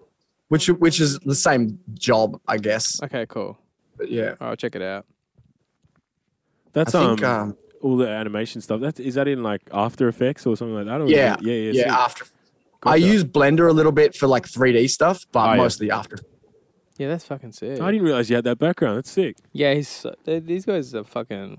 which 0.48 0.66
which 0.68 1.00
is 1.00 1.18
the 1.20 1.34
same 1.34 1.78
job, 1.94 2.40
I 2.48 2.58
guess. 2.58 3.00
Okay, 3.02 3.26
cool. 3.28 3.58
But 3.96 4.10
yeah, 4.10 4.34
I'll 4.40 4.56
check 4.56 4.74
it 4.74 4.82
out. 4.82 5.06
That's 6.72 6.94
I 6.94 7.06
think 7.06 7.22
um, 7.22 7.40
um, 7.50 7.56
all 7.82 7.96
the 7.96 8.08
animation 8.08 8.60
stuff. 8.62 8.80
That's 8.80 8.98
that 9.14 9.28
in 9.28 9.42
like 9.42 9.62
After 9.72 10.08
Effects 10.08 10.46
or 10.46 10.56
something 10.56 10.74
like 10.74 10.86
that? 10.86 11.00
Or 11.00 11.04
is 11.04 11.10
yeah, 11.10 11.34
it- 11.34 11.42
yeah, 11.42 11.52
yeah, 11.54 11.72
yeah. 11.72 11.82
sick. 11.82 11.92
After 11.92 12.24
I 12.84 12.96
use 12.96 13.22
Blender 13.24 13.68
a 13.68 13.72
little 13.72 13.92
bit 13.92 14.16
for 14.16 14.26
like 14.26 14.44
3D 14.44 14.88
stuff, 14.90 15.24
but 15.30 15.48
Oh, 15.48 15.50
yeah. 15.52 15.56
mostly 15.56 15.90
after. 15.90 16.16
Yeah, 16.98 17.08
that's 17.08 17.24
fucking 17.24 17.52
sick. 17.52 17.80
I 17.80 17.90
didn't 17.92 18.04
realize 18.04 18.28
you 18.28 18.34
had 18.36 18.44
that 18.44 18.58
background. 18.58 18.96
That's 18.96 19.10
sick. 19.10 19.36
Yeah, 19.52 19.72
he's 19.74 19.88
so- 19.88 20.14
these 20.24 20.64
guys 20.64 20.94
are 20.94 21.04
fucking. 21.04 21.58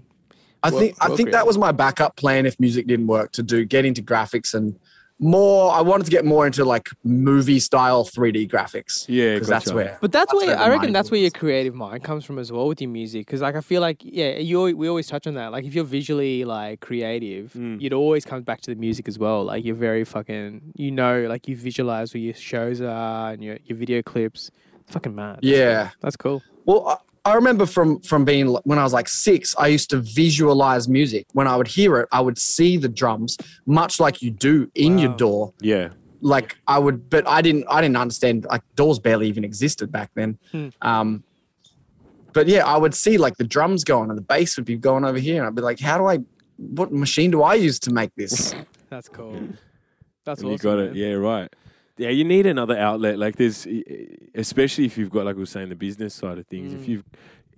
I 0.64 0.70
Well- 0.70 0.80
think 0.80 0.96
I 1.02 1.08
well 1.10 1.18
think 1.18 1.32
that 1.32 1.46
was 1.46 1.58
my 1.58 1.72
backup 1.72 2.16
plan 2.16 2.46
if 2.46 2.60
music 2.60 2.88
didn't 2.88 3.08
work 3.08 3.32
to 3.34 3.44
do 3.44 3.66
get 3.66 3.84
into 3.86 4.02
graphics 4.02 4.54
and 4.54 4.80
more. 5.20 5.72
I 5.74 5.82
wanted 5.82 6.06
to 6.06 6.12
get 6.12 6.26
more 6.26 6.46
into 6.46 6.66
like 6.66 6.90
movie 7.04 7.60
style 7.60 8.04
3D 8.04 8.50
graphics 8.50 9.06
Yeah, 9.08 9.34
because 9.36 9.48
that's 9.48 9.72
where. 9.72 9.98
But 10.02 10.12
that's, 10.12 10.32
That's 10.32 10.46
where 10.46 10.56
where 10.56 10.66
I 10.66 10.70
reckon 10.70 10.92
that's 10.92 11.12
where 11.12 11.20
your 11.20 11.30
creative 11.32 11.76
mind 11.76 12.04
comes 12.04 12.26
from 12.26 12.40
as 12.40 12.52
well 12.52 12.68
with 12.68 12.82
your 12.82 12.90
music. 12.90 13.26
Because 13.28 13.42
like 13.42 13.56
I 13.56 13.62
feel 13.62 13.80
like 13.82 13.98
yeah, 14.04 14.38
you 14.38 14.62
we 14.76 14.88
always 14.88 15.08
touch 15.08 15.28
on 15.28 15.36
that. 15.36 15.52
Like 15.52 15.66
if 15.66 15.76
you're 15.76 15.84
visually 15.86 16.46
like 16.46 16.80
creative, 16.80 17.54
Mm. 17.54 17.82
it 17.84 17.94
always 17.94 18.26
comes 18.26 18.44
back 18.44 18.62
to 18.62 18.72
the 18.74 18.80
music 18.80 19.08
as 19.08 19.20
well. 19.20 19.44
Like 19.46 19.64
you're 19.66 19.76
very 19.76 20.04
fucking 20.04 20.74
you 20.76 20.92
know 20.92 21.26
like 21.30 21.48
you 21.48 21.56
visualize 21.56 22.14
where 22.14 22.22
your 22.22 22.34
shows 22.34 22.82
are 22.82 23.32
and 23.34 23.44
your 23.44 23.58
your 23.66 23.78
video 23.78 24.02
clips. 24.02 24.50
It's 24.82 24.92
fucking 24.94 25.14
mad. 25.16 25.36
That's 25.42 25.46
Yeah. 25.48 25.84
cool. 25.84 25.92
that's 26.02 26.18
cool. 26.18 26.42
Well, 26.66 27.02
I, 27.26 27.32
I 27.32 27.36
remember 27.36 27.66
from 27.66 28.00
from 28.02 28.26
being 28.26 28.48
when 28.64 28.80
I 28.80 28.84
was 28.84 28.94
like 28.94 29.08
six, 29.08 29.56
I 29.58 29.68
used 29.68 29.90
to 29.92 30.00
visualize 30.00 30.88
music. 30.88 31.26
When 31.34 31.48
I 31.48 31.56
would 31.56 31.68
hear 31.68 31.98
it, 32.00 32.10
I 32.12 32.22
would 32.22 32.38
see 32.38 32.78
the 32.78 32.90
drums, 32.90 33.38
much 33.66 34.00
like 34.00 34.22
you 34.22 34.32
do 34.32 34.70
in 34.76 34.98
your 34.98 35.16
DAW. 35.16 35.52
Yeah. 35.62 35.90
Like 36.22 36.58
I 36.68 36.80
would, 36.80 37.10
but 37.10 37.28
I 37.28 37.42
didn't. 37.42 37.66
I 37.70 37.82
didn't 37.82 37.98
understand. 37.98 38.46
Like 38.50 38.62
DAWs 38.76 39.00
barely 39.00 39.28
even 39.28 39.44
existed 39.44 39.92
back 39.92 40.10
then. 40.16 40.38
Hmm. 40.52 40.70
Um, 40.82 41.24
but 42.32 42.48
yeah, 42.48 42.66
I 42.66 42.78
would 42.78 42.96
see 42.96 43.18
like 43.18 43.36
the 43.38 43.44
drums 43.44 43.84
going 43.84 44.10
and 44.10 44.18
the 44.18 44.22
bass 44.24 44.56
would 44.56 44.66
be 44.66 44.78
going 44.78 45.04
over 45.06 45.20
here, 45.20 45.38
and 45.40 45.48
I'd 45.48 45.56
be 45.56 45.62
like, 45.62 45.80
"How 45.82 45.98
do 45.98 46.06
I? 46.08 46.20
What 46.58 46.94
machine 46.94 47.30
do 47.32 47.44
I 47.44 47.56
use 47.56 47.78
to 47.82 47.94
make 47.94 48.12
this?" 48.16 48.56
That's 48.90 49.10
cool. 49.10 49.34
That's 50.26 50.42
And 50.42 50.50
awesome. 50.50 50.52
you 50.52 50.58
got 50.58 50.80
it. 50.80 50.96
Yeah, 50.96 51.14
right. 51.16 51.54
Yeah, 51.98 52.10
you 52.10 52.24
need 52.24 52.46
another 52.48 52.78
outlet 52.78 53.20
like 53.20 53.36
this, 53.36 53.68
especially 54.36 54.86
if 54.86 54.98
you've 54.98 55.10
got, 55.12 55.26
like 55.26 55.36
we 55.36 55.42
were 55.42 55.46
saying, 55.46 55.70
the 55.70 55.76
business 55.76 56.14
side 56.14 56.38
of 56.40 56.48
things. 56.48 56.74
If 56.74 56.82
Mm. 56.82 56.88
you've, 56.88 57.04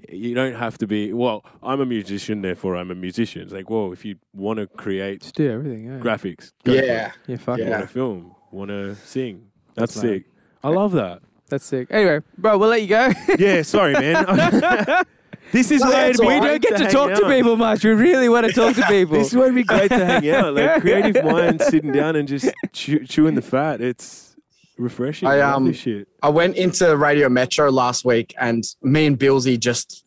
you 0.10 0.36
don't 0.36 0.56
have 0.56 0.78
to 0.80 0.88
be. 0.88 1.14
Well, 1.14 1.44
I'm 1.64 1.80
a 1.82 1.86
musician, 1.86 2.42
therefore 2.42 2.76
I'm 2.76 2.92
a 2.92 2.96
musician. 2.96 3.42
It's 3.44 3.54
like, 3.54 3.70
well, 3.70 3.92
if 3.94 4.04
you 4.06 4.18
want 4.34 4.60
to 4.60 4.68
create 4.68 5.22
Just 5.22 5.36
do 5.36 5.50
everything. 5.50 5.86
Yeah. 5.86 6.00
graphics, 6.00 6.52
go 6.64 6.74
for 6.74 6.80
it. 6.80 6.86
yeah, 6.86 7.12
Yeah. 7.28 7.38
Fuck 7.38 7.60
Yeah. 7.60 7.70
want 7.70 7.82
to 7.84 7.88
film, 7.88 8.36
want 8.52 8.70
to 8.70 8.96
sing. 8.96 9.48
That's, 9.74 9.94
That's 9.94 10.04
mad. 10.04 10.12
sick. 10.12 10.24
I 10.64 10.70
love 10.70 10.92
that. 10.94 11.22
That's 11.48 11.64
sick. 11.66 11.88
Anyway, 11.92 12.20
bro, 12.38 12.58
we'll 12.58 12.70
let 12.70 12.82
you 12.82 12.88
go. 12.88 13.12
Yeah, 13.40 13.62
sorry, 13.62 13.94
man. 13.94 14.26
this 15.52 15.72
is 15.72 15.82
No, 15.82 15.90
why 15.90 16.06
it's 16.06 16.20
it'd 16.20 16.28
be 16.28 16.34
all 16.34 16.40
we 16.42 16.48
right. 16.48 16.62
don't 16.62 16.62
get 16.62 16.78
to 16.78 16.84
hang 16.86 16.94
talk 16.94 17.14
to 17.20 17.28
people 17.28 17.56
much. 17.56 17.84
We 17.84 17.92
really 17.92 18.30
want 18.30 18.46
to 18.48 18.54
talk 18.54 18.76
to 18.76 18.84
people. 18.88 19.18
This 19.18 19.30
is 19.30 19.36
why 19.36 19.44
it'd 19.44 19.56
be 19.56 19.64
great 19.64 19.90
to 19.90 20.06
hang 20.06 20.30
out, 20.30 20.54
like 20.54 20.82
creative 20.82 21.24
minds 21.24 21.66
sitting 21.66 21.92
down 21.92 22.16
and 22.16 22.28
just 22.28 22.50
chew, 22.74 23.06
chewing 23.06 23.36
the 23.36 23.42
fat. 23.42 23.82
It's 23.82 24.36
refreshing. 24.78 25.28
I, 25.28 25.38
I 25.40 25.54
um, 25.54 25.72
shit. 25.74 26.08
I 26.22 26.30
went 26.30 26.58
into 26.58 26.96
Radio 26.98 27.30
Metro 27.30 27.72
last 27.72 28.06
week, 28.06 28.34
and 28.40 28.64
me 28.82 29.06
and 29.06 29.18
Billsy 29.18 29.60
just 29.60 30.04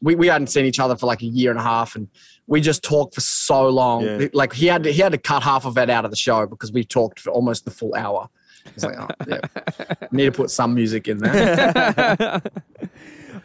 we, 0.00 0.14
we 0.14 0.26
hadn't 0.28 0.48
seen 0.48 0.64
each 0.64 0.80
other 0.80 0.96
for 0.96 1.06
like 1.06 1.22
a 1.22 1.26
year 1.26 1.50
and 1.50 1.58
a 1.60 1.62
half, 1.62 1.96
and 1.96 2.08
we 2.46 2.60
just 2.60 2.82
talked 2.82 3.14
for 3.14 3.20
so 3.20 3.68
long. 3.68 4.04
Yeah. 4.04 4.28
Like 4.32 4.52
he 4.52 4.66
had 4.66 4.84
to, 4.84 4.92
he 4.92 5.00
had 5.00 5.12
to 5.12 5.18
cut 5.18 5.42
half 5.42 5.64
of 5.64 5.76
it 5.78 5.90
out 5.90 6.04
of 6.04 6.10
the 6.10 6.16
show 6.16 6.46
because 6.46 6.72
we 6.72 6.84
talked 6.84 7.20
for 7.20 7.30
almost 7.30 7.64
the 7.64 7.70
full 7.70 7.94
hour. 7.94 8.28
I 8.64 8.70
was 8.74 8.84
like, 8.84 8.96
oh, 8.98 9.08
yeah. 9.26 9.94
need 10.12 10.26
to 10.26 10.32
put 10.32 10.50
some 10.50 10.74
music 10.74 11.08
in 11.08 11.18
there. 11.18 12.40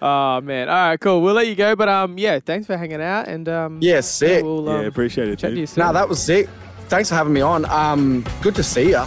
Oh 0.01 0.41
man. 0.41 0.69
All 0.69 0.75
right, 0.89 0.99
cool. 0.99 1.21
We'll 1.21 1.33
let 1.33 1.47
you 1.47 1.55
go, 1.55 1.75
but 1.75 1.89
um, 1.89 2.17
yeah, 2.17 2.39
thanks 2.39 2.67
for 2.67 2.77
hanging 2.77 3.01
out, 3.01 3.27
and 3.27 3.47
um, 3.49 3.79
Yeah, 3.81 4.01
sick. 4.01 4.43
We'll 4.43 4.67
um, 4.69 4.81
yeah, 4.81 4.88
appreciate 4.88 5.27
it. 5.29 5.39
chat 5.39 5.51
to 5.51 5.55
dude. 5.55 5.69
you. 5.69 5.75
No, 5.83 5.93
that 5.93 6.07
was 6.07 6.21
sick. 6.21 6.47
Thanks 6.89 7.10
for 7.10 7.15
having 7.15 7.33
me 7.33 7.41
on. 7.41 7.65
Um, 7.65 8.25
good 8.41 8.55
to 8.55 8.63
see 8.63 8.89
you. 8.89 9.03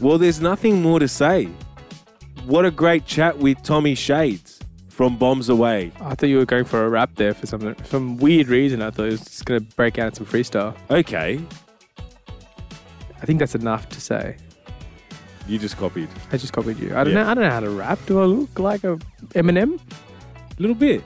Well, 0.00 0.18
there's 0.18 0.40
nothing 0.40 0.82
more 0.82 0.98
to 0.98 1.06
say. 1.08 1.48
What 2.46 2.64
a 2.64 2.70
great 2.72 3.06
chat 3.06 3.38
with 3.38 3.62
Tommy 3.62 3.94
Shades 3.94 4.58
from 4.88 5.16
Bombs 5.16 5.48
Away. 5.48 5.92
I 6.00 6.16
thought 6.16 6.28
you 6.28 6.38
were 6.38 6.44
going 6.44 6.64
for 6.64 6.84
a 6.84 6.88
rap 6.88 7.10
there 7.14 7.34
for 7.34 7.46
some 7.46 7.76
some 7.84 8.16
weird 8.16 8.48
reason. 8.48 8.82
I 8.82 8.90
thought 8.90 9.06
it 9.06 9.12
was 9.12 9.20
just 9.24 9.44
gonna 9.44 9.60
break 9.60 9.98
out 9.98 10.08
in 10.08 10.14
some 10.14 10.26
freestyle. 10.26 10.76
Okay, 10.90 11.40
I 13.20 13.26
think 13.26 13.38
that's 13.38 13.54
enough 13.54 13.88
to 13.90 14.00
say. 14.00 14.36
You 15.48 15.58
just 15.58 15.76
copied 15.76 16.08
I 16.32 16.36
just 16.36 16.52
copied 16.52 16.78
you. 16.78 16.94
I 16.96 17.04
don't 17.04 17.12
Yeah. 17.14 17.24
know. 17.24 17.30
I 17.30 17.34
don't 17.34 17.44
know 17.44 17.50
how 17.50 17.60
to 17.60 17.70
rap. 17.70 17.98
Do 18.06 18.20
I 18.20 18.24
look 18.24 18.58
like 18.58 18.84
a 18.84 18.96
Eminem? 19.34 19.78
a 19.78 20.60
little 20.62 20.76
bit. 20.76 21.02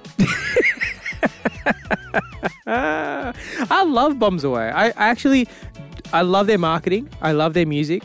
Ah, 2.66 3.33
I 3.70 3.85
love 3.85 4.18
Bombs 4.18 4.44
Away. 4.44 4.70
I, 4.70 4.87
I 4.88 5.09
actually, 5.09 5.46
I 6.12 6.22
love 6.22 6.46
their 6.46 6.59
marketing. 6.59 7.09
I 7.22 7.33
love 7.33 7.55
their 7.55 7.66
music. 7.66 8.03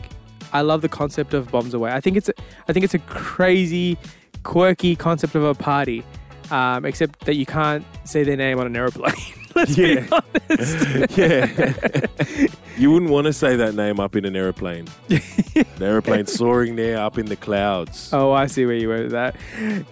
I 0.52 0.60
love 0.60 0.82
the 0.82 0.88
concept 0.88 1.34
of 1.34 1.50
Bombs 1.50 1.74
Away. 1.74 1.90
I 1.92 2.00
think 2.00 2.16
it's, 2.16 2.28
a, 2.28 2.34
I 2.68 2.72
think 2.72 2.84
it's 2.84 2.94
a 2.94 2.98
crazy, 3.00 3.98
quirky 4.44 4.94
concept 4.96 5.34
of 5.34 5.42
a 5.44 5.54
party. 5.54 6.04
Um, 6.50 6.84
except 6.84 7.20
that 7.24 7.34
you 7.36 7.46
can't 7.46 7.84
say 8.04 8.24
their 8.24 8.36
name 8.36 8.58
on 8.60 8.66
an 8.66 8.76
aeroplane. 8.76 9.14
Let's 9.62 9.78
Yeah. 9.78 10.00
be 10.00 10.08
honest. 10.50 11.16
yeah. 11.18 12.46
you 12.76 12.90
wouldn't 12.90 13.10
want 13.10 13.26
to 13.26 13.32
say 13.32 13.56
that 13.56 13.74
name 13.74 14.00
up 14.00 14.16
in 14.16 14.24
an 14.24 14.34
airplane. 14.36 14.88
an 15.08 15.82
airplane 15.82 16.26
soaring 16.26 16.76
there 16.76 16.98
up 16.98 17.18
in 17.18 17.26
the 17.26 17.36
clouds. 17.36 18.10
Oh, 18.12 18.32
I 18.32 18.46
see 18.46 18.66
where 18.66 18.74
you 18.74 18.88
went 18.88 19.02
with 19.04 19.12
that. 19.12 19.36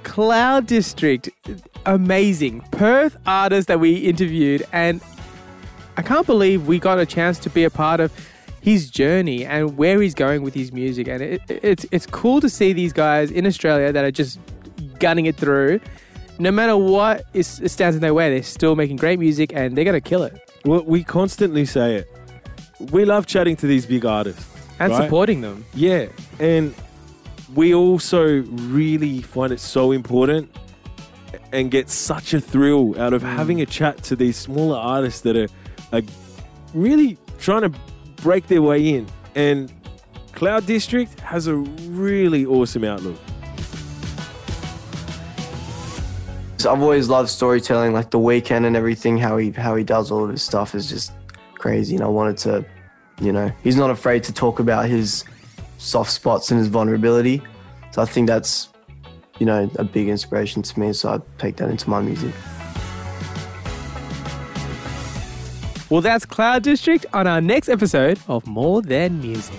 Cloud 0.02 0.66
District, 0.66 1.28
amazing. 1.86 2.60
Perth 2.72 3.16
artist 3.26 3.68
that 3.68 3.80
we 3.80 3.94
interviewed, 3.96 4.66
and 4.72 5.00
I 5.96 6.02
can't 6.02 6.26
believe 6.26 6.66
we 6.66 6.78
got 6.78 6.98
a 6.98 7.06
chance 7.06 7.38
to 7.40 7.50
be 7.50 7.64
a 7.64 7.70
part 7.70 8.00
of 8.00 8.12
his 8.60 8.90
journey 8.90 9.46
and 9.46 9.76
where 9.76 10.00
he's 10.02 10.14
going 10.14 10.42
with 10.42 10.54
his 10.54 10.72
music. 10.72 11.08
And 11.08 11.22
it, 11.22 11.42
it's 11.48 11.86
it's 11.90 12.06
cool 12.06 12.40
to 12.40 12.48
see 12.48 12.72
these 12.72 12.92
guys 12.92 13.30
in 13.30 13.46
Australia 13.46 13.92
that 13.92 14.04
are 14.04 14.10
just 14.10 14.38
gunning 14.98 15.26
it 15.26 15.36
through. 15.36 15.80
No 16.40 16.50
matter 16.50 16.74
what 16.74 17.26
is 17.34 17.60
stands 17.66 17.96
in 17.96 18.00
their 18.00 18.14
way, 18.14 18.30
they're 18.30 18.42
still 18.42 18.74
making 18.74 18.96
great 18.96 19.18
music 19.18 19.52
and 19.54 19.76
they're 19.76 19.84
gonna 19.84 20.00
kill 20.00 20.22
it 20.22 20.40
Well, 20.64 20.82
we 20.84 21.04
constantly 21.04 21.66
say 21.66 21.96
it. 21.96 22.08
We 22.90 23.04
love 23.04 23.26
chatting 23.26 23.56
to 23.56 23.66
these 23.66 23.84
big 23.84 24.06
artists. 24.06 24.46
and 24.78 24.90
Right. 24.90 25.04
supporting 25.04 25.42
them. 25.42 25.66
Yeah, 25.74 26.06
and 26.38 26.74
we 27.54 27.74
also 27.74 28.42
really 28.72 29.20
find 29.20 29.52
it 29.52 29.60
so 29.60 29.92
important 29.92 30.48
and 31.52 31.70
get 31.70 31.90
such 31.90 32.32
a 32.32 32.40
thrill 32.40 32.98
out 32.98 33.12
of 33.12 33.22
mm. 33.22 33.36
having 33.36 33.60
a 33.60 33.66
chat 33.66 34.02
to 34.04 34.16
these 34.16 34.38
smaller 34.38 34.78
artists 34.78 35.20
that 35.20 35.36
are, 35.36 35.48
are 35.92 36.00
really 36.72 37.18
trying 37.38 37.60
to 37.70 37.72
break 38.22 38.46
their 38.46 38.62
way 38.62 38.88
in. 38.88 39.06
And 39.34 39.70
Cloud 40.32 40.64
District 40.64 41.20
has 41.20 41.46
a 41.46 41.56
really 41.56 42.46
awesome 42.46 42.84
outlook. 42.84 43.18
I've 46.66 46.82
always 46.82 47.08
loved 47.08 47.28
storytelling, 47.28 47.92
like 47.92 48.10
the 48.10 48.18
Weeknd 48.18 48.66
and 48.66 48.76
everything. 48.76 49.18
How 49.18 49.36
he 49.36 49.50
how 49.50 49.76
he 49.76 49.84
does 49.84 50.10
all 50.10 50.24
of 50.24 50.30
his 50.30 50.42
stuff 50.42 50.74
is 50.74 50.88
just 50.88 51.12
crazy, 51.54 51.94
and 51.94 52.04
I 52.04 52.08
wanted 52.08 52.36
to, 52.38 52.64
you 53.20 53.32
know, 53.32 53.50
he's 53.62 53.76
not 53.76 53.90
afraid 53.90 54.24
to 54.24 54.32
talk 54.32 54.58
about 54.58 54.86
his 54.86 55.24
soft 55.78 56.10
spots 56.10 56.50
and 56.50 56.58
his 56.58 56.68
vulnerability. 56.68 57.42
So 57.92 58.02
I 58.02 58.04
think 58.04 58.28
that's, 58.28 58.68
you 59.38 59.46
know, 59.46 59.70
a 59.76 59.84
big 59.84 60.08
inspiration 60.08 60.62
to 60.62 60.80
me. 60.80 60.92
So 60.92 61.08
I 61.10 61.20
take 61.38 61.56
that 61.56 61.70
into 61.70 61.88
my 61.88 62.00
music. 62.00 62.32
Well, 65.90 66.00
that's 66.00 66.24
Cloud 66.24 66.62
District 66.62 67.04
on 67.12 67.26
our 67.26 67.40
next 67.40 67.68
episode 67.68 68.20
of 68.28 68.46
More 68.46 68.80
Than 68.80 69.20
Music. 69.20 69.58